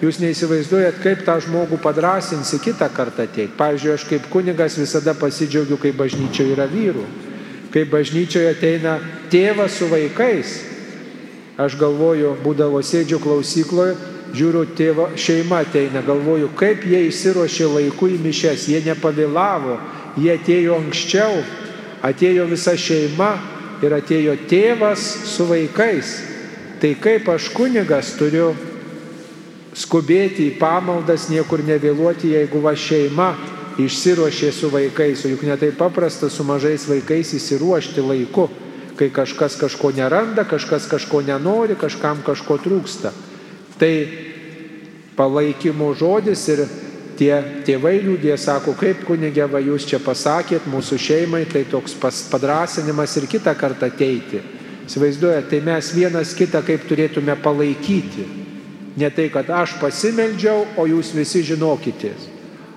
Jūs 0.00 0.18
neįsivaizduojat, 0.20 0.98
kaip 1.04 1.22
tą 1.24 1.36
žmogų 1.44 1.78
padrasinsi 1.84 2.58
kitą 2.60 2.88
kartą 2.92 3.28
ateiti. 3.28 3.52
Pavyzdžiui, 3.56 3.92
aš 3.94 4.08
kaip 4.08 4.26
kunigas 4.32 4.78
visada 4.80 5.14
pasidžiaugiu, 5.16 5.78
kai 5.80 5.92
bažnyčioje 5.96 6.56
yra 6.56 6.66
vyrų. 6.68 7.04
Kai 7.72 7.84
bažnyčioje 7.88 8.50
ateina 8.56 8.98
tėvas 9.32 9.78
su 9.78 9.88
vaikais. 9.92 10.56
Aš 11.54 11.76
galvoju, 11.78 12.32
būdavo 12.42 12.80
sėdžiu 12.82 13.20
klausykloje, 13.22 13.94
žiūriu, 14.34 14.64
tėvo 14.74 15.06
šeima 15.14 15.60
ateina, 15.62 16.02
galvoju, 16.02 16.48
kaip 16.58 16.82
jie 16.82 17.04
įsiruošė 17.12 17.68
laiku 17.70 18.08
į 18.10 18.18
mišes, 18.24 18.66
jie 18.72 18.80
nepavėlavo, 18.82 19.76
jie 20.18 20.32
atėjo 20.34 20.80
anksčiau, 20.82 21.44
atėjo 22.02 22.48
visa 22.50 22.74
šeima 22.74 23.30
ir 23.86 23.94
atėjo 23.94 24.34
tėvas 24.50 25.06
su 25.30 25.46
vaikais. 25.46 26.16
Tai 26.82 26.90
kaip 27.00 27.30
aš 27.30 27.52
kunigas 27.54 28.16
turiu 28.18 28.50
skubėti 29.78 30.50
į 30.50 30.58
pamaldas, 30.58 31.28
niekur 31.30 31.62
nevėluoti, 31.62 32.34
jeigu 32.34 32.60
va 32.66 32.74
šeima 32.74 33.30
išsiruošė 33.78 34.50
su 34.54 34.74
vaikais, 34.74 35.22
o 35.22 35.30
juk 35.30 35.46
netai 35.46 35.70
paprasta 35.74 36.26
su 36.30 36.42
mažais 36.46 36.88
vaikais 36.90 37.30
įsiruošti 37.38 38.02
laiku, 38.02 38.48
kai 38.98 39.10
kažkas 39.10 39.58
kažko 39.60 39.90
neranda, 39.96 40.44
kažkas 40.44 40.86
kažko 40.90 41.22
nenori, 41.26 41.76
kažkam 41.78 42.22
kažko 42.26 42.58
trūksta. 42.62 43.12
Tai 43.78 43.92
palaikymo 45.16 45.92
žodis 45.98 46.42
ir 46.52 46.64
tie 47.18 47.34
tėvai 47.66 47.98
liūdė, 48.02 48.34
sako, 48.38 48.74
kaip 48.78 49.04
kunigė 49.06 49.46
va 49.50 49.62
jūs 49.62 49.86
čia 49.88 50.00
pasakėt 50.02 50.66
mūsų 50.70 50.98
šeimai, 50.98 51.44
tai 51.50 51.64
toks 51.70 51.96
padrasinimas 52.30 53.16
ir 53.18 53.28
kitą 53.30 53.54
kartą 53.58 53.90
ateiti. 53.90 54.42
Įsivaizduojate, 54.84 55.48
tai 55.48 55.60
mes 55.64 55.92
vienas 55.96 56.34
kitą 56.36 56.60
kaip 56.66 56.84
turėtume 56.88 57.36
palaikyti. 57.40 58.26
Ne 59.00 59.08
tai, 59.10 59.30
kad 59.32 59.48
aš 59.50 59.78
pasimeldžiau, 59.80 60.66
o 60.78 60.84
jūs 60.86 61.14
visi 61.16 61.42
žinokitės. 61.46 62.28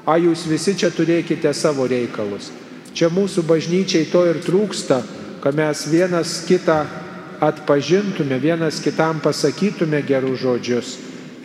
A 0.07 0.15
jūs 0.21 0.45
visi 0.47 0.73
čia 0.79 0.89
turėkite 0.93 1.51
savo 1.53 1.85
reikalus. 1.89 2.49
Čia 2.95 3.11
mūsų 3.13 3.43
bažnyčiai 3.45 4.07
to 4.09 4.23
ir 4.25 4.39
trūksta, 4.41 5.01
kad 5.41 5.55
mes 5.55 5.85
vienas 5.87 6.41
kitą 6.47 6.85
atpažintume, 7.39 8.39
vienas 8.39 8.79
kitam 8.81 9.19
pasakytume 9.23 10.01
gerus 10.01 10.41
žodžius 10.41 10.95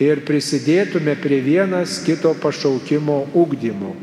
ir 0.01 0.23
prisidėtume 0.25 1.15
prie 1.21 1.39
vienas 1.45 1.99
kito 2.05 2.33
pašaukimo 2.41 3.19
ugdymo. 3.37 3.93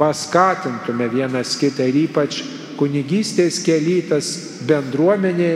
Paskatintume 0.00 1.08
vienas 1.12 1.56
kitą 1.60 1.88
ir 1.88 2.04
ypač 2.04 2.42
kunigystės 2.78 3.60
kelytas 3.64 4.30
bendruomenė 4.68 5.52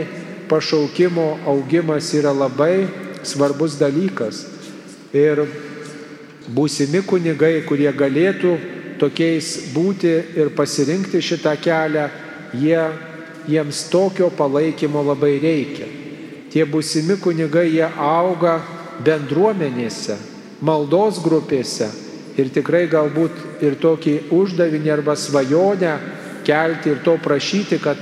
pašaukimo 0.49 1.39
augimas 1.49 2.11
yra 2.13 2.33
labai 2.33 2.87
svarbus 3.25 3.77
dalykas. 3.79 4.45
Ir 5.15 5.45
būsimi 6.53 7.01
kunigai, 7.07 7.63
kurie 7.65 7.89
galėtų 7.89 8.53
tokiais 9.01 9.71
būti 9.73 10.11
ir 10.37 10.51
pasirinkti 10.55 11.21
šitą 11.23 11.55
kelią, 11.61 12.05
jie, 12.61 12.81
jiems 13.47 13.89
tokio 13.91 14.29
palaikymo 14.29 15.03
labai 15.03 15.37
reikia. 15.41 15.87
Tie 16.51 16.63
būsimi 16.65 17.17
kunigai, 17.19 17.67
jie 17.75 17.87
auga 17.99 18.59
bendruomenėse, 19.03 20.15
maldos 20.63 21.19
grupėse 21.23 21.89
ir 22.39 22.51
tikrai 22.55 22.85
galbūt 22.91 23.63
ir 23.63 23.77
tokį 23.81 24.15
uždavinį 24.35 24.91
arba 24.93 25.15
svajonę 25.19 25.95
kelti 26.47 26.93
ir 26.93 27.01
to 27.03 27.17
prašyti, 27.21 27.79
kad 27.83 27.99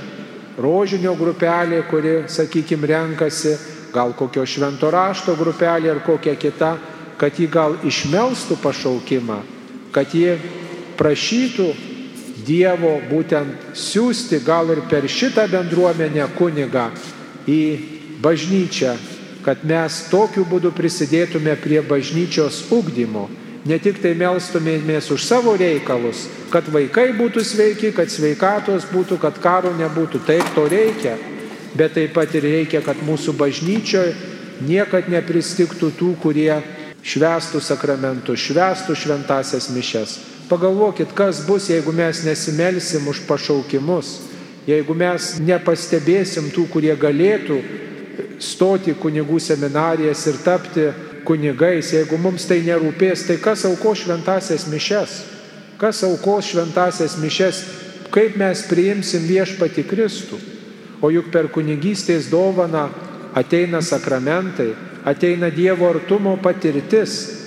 rožinio 0.60 1.14
grupelė, 1.18 1.82
kuri, 1.90 2.16
sakykime, 2.30 2.86
renkasi 2.86 3.56
gal 3.94 4.12
kokio 4.18 4.44
švento 4.46 4.90
rašto 4.90 5.34
grupelė 5.38 5.90
ar 5.94 6.02
kokia 6.06 6.34
kita, 6.38 6.74
kad 7.18 7.38
ji 7.38 7.46
gal 7.50 7.76
išmelstų 7.86 8.58
pašaukimą, 8.62 9.40
kad 9.94 10.14
ji 10.14 10.34
prašytų 10.98 11.68
Dievo 12.44 12.98
būtent 13.08 13.74
siūsti 13.78 14.42
gal 14.44 14.72
ir 14.74 14.82
per 14.90 15.08
šitą 15.08 15.46
bendruomenę 15.50 16.26
kunigą 16.38 16.90
į 17.48 17.60
bažnyčią, 18.24 18.94
kad 19.44 19.64
mes 19.64 20.04
tokiu 20.10 20.44
būdu 20.48 20.72
prisidėtume 20.76 21.56
prie 21.60 21.80
bažnyčios 21.84 22.64
ugdymo. 22.72 23.28
Ne 23.64 23.78
tik 23.80 24.02
tai 24.02 24.12
melstumėmės 24.12 25.08
už 25.14 25.24
savo 25.24 25.54
reikalus, 25.56 26.26
kad 26.52 26.66
vaikai 26.68 27.14
būtų 27.16 27.40
sveiki, 27.40 27.94
kad 27.96 28.12
sveikatos 28.12 28.84
būtų, 28.92 29.16
kad 29.22 29.40
karo 29.40 29.72
nebūtų. 29.78 30.20
Taip 30.28 30.50
to 30.56 30.68
reikia 30.68 31.16
bet 31.74 31.94
taip 31.94 32.14
pat 32.14 32.34
ir 32.38 32.46
reikia, 32.46 32.80
kad 32.84 33.02
mūsų 33.02 33.34
bažnyčioje 33.38 34.14
niekad 34.64 35.10
nepristiktų 35.10 35.90
tų, 35.98 36.12
kurie 36.22 36.52
švestų 37.04 37.60
sakramentus, 37.60 38.46
švestų 38.46 38.96
šventasias 38.96 39.68
mišes. 39.74 40.18
Pagalvokit, 40.48 41.12
kas 41.16 41.40
bus, 41.46 41.70
jeigu 41.72 41.92
mes 41.92 42.20
nesimelsim 42.26 43.06
už 43.08 43.22
pašaukimus, 43.28 44.18
jeigu 44.68 44.96
mes 44.96 45.34
nepastebėsim 45.40 46.50
tų, 46.52 46.66
kurie 46.72 46.92
galėtų 46.96 47.58
stoti 48.42 48.94
kunigų 48.98 49.40
seminarijas 49.40 50.26
ir 50.28 50.40
tapti 50.44 50.88
kunigais, 51.24 51.92
jeigu 51.94 52.18
mums 52.20 52.44
tai 52.48 52.60
nerūpės, 52.66 53.24
tai 53.28 53.38
kas 53.40 53.64
auko 53.68 53.94
šventasias 53.96 54.66
mišes? 54.68 55.16
Kas 55.80 56.02
auko 56.06 56.38
šventasias 56.44 57.16
mišes? 57.20 57.62
Kaip 58.14 58.36
mes 58.38 58.62
priimsim 58.68 59.24
viešpati 59.26 59.82
Kristų? 59.88 60.38
O 61.02 61.10
juk 61.10 61.32
per 61.32 61.48
kunigystės 61.52 62.28
dovaną 62.30 62.86
ateina 63.34 63.80
sakramentai, 63.82 64.70
ateina 65.04 65.50
Dievo 65.50 65.88
artumo 65.90 66.36
patirtis. 66.40 67.43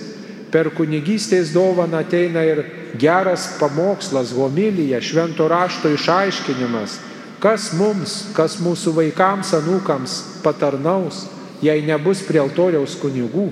Per 0.52 0.70
kunigystės 0.76 1.52
dovaną 1.56 2.02
ateina 2.06 2.44
ir 2.48 2.64
geras 3.00 3.58
pamokslas, 3.60 4.32
homilija, 4.36 5.02
švento 5.04 5.48
rašto 5.52 5.92
išaiškinimas. 5.92 7.00
Kas 7.44 7.72
mums, 7.78 8.32
kas 8.34 8.58
mūsų 8.64 8.96
vaikams, 8.98 9.52
anūkams 9.54 10.16
patarnaus, 10.46 11.28
jei 11.62 11.84
nebus 11.86 12.24
prie 12.26 12.42
altoriaus 12.42 12.96
kunigų. 13.02 13.52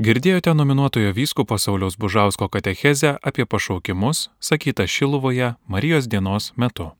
Girdėjote 0.00 0.54
nominuotojo 0.56 1.12
vyskupo 1.12 1.58
Sauliaus 1.58 1.98
Bužausko 2.00 2.48
katechezę 2.48 3.18
apie 3.22 3.44
pašaukimus, 3.44 4.30
sakytą 4.40 4.86
Šiluvoje 4.86 5.54
Marijos 5.68 6.08
dienos 6.08 6.52
metu. 6.56 6.92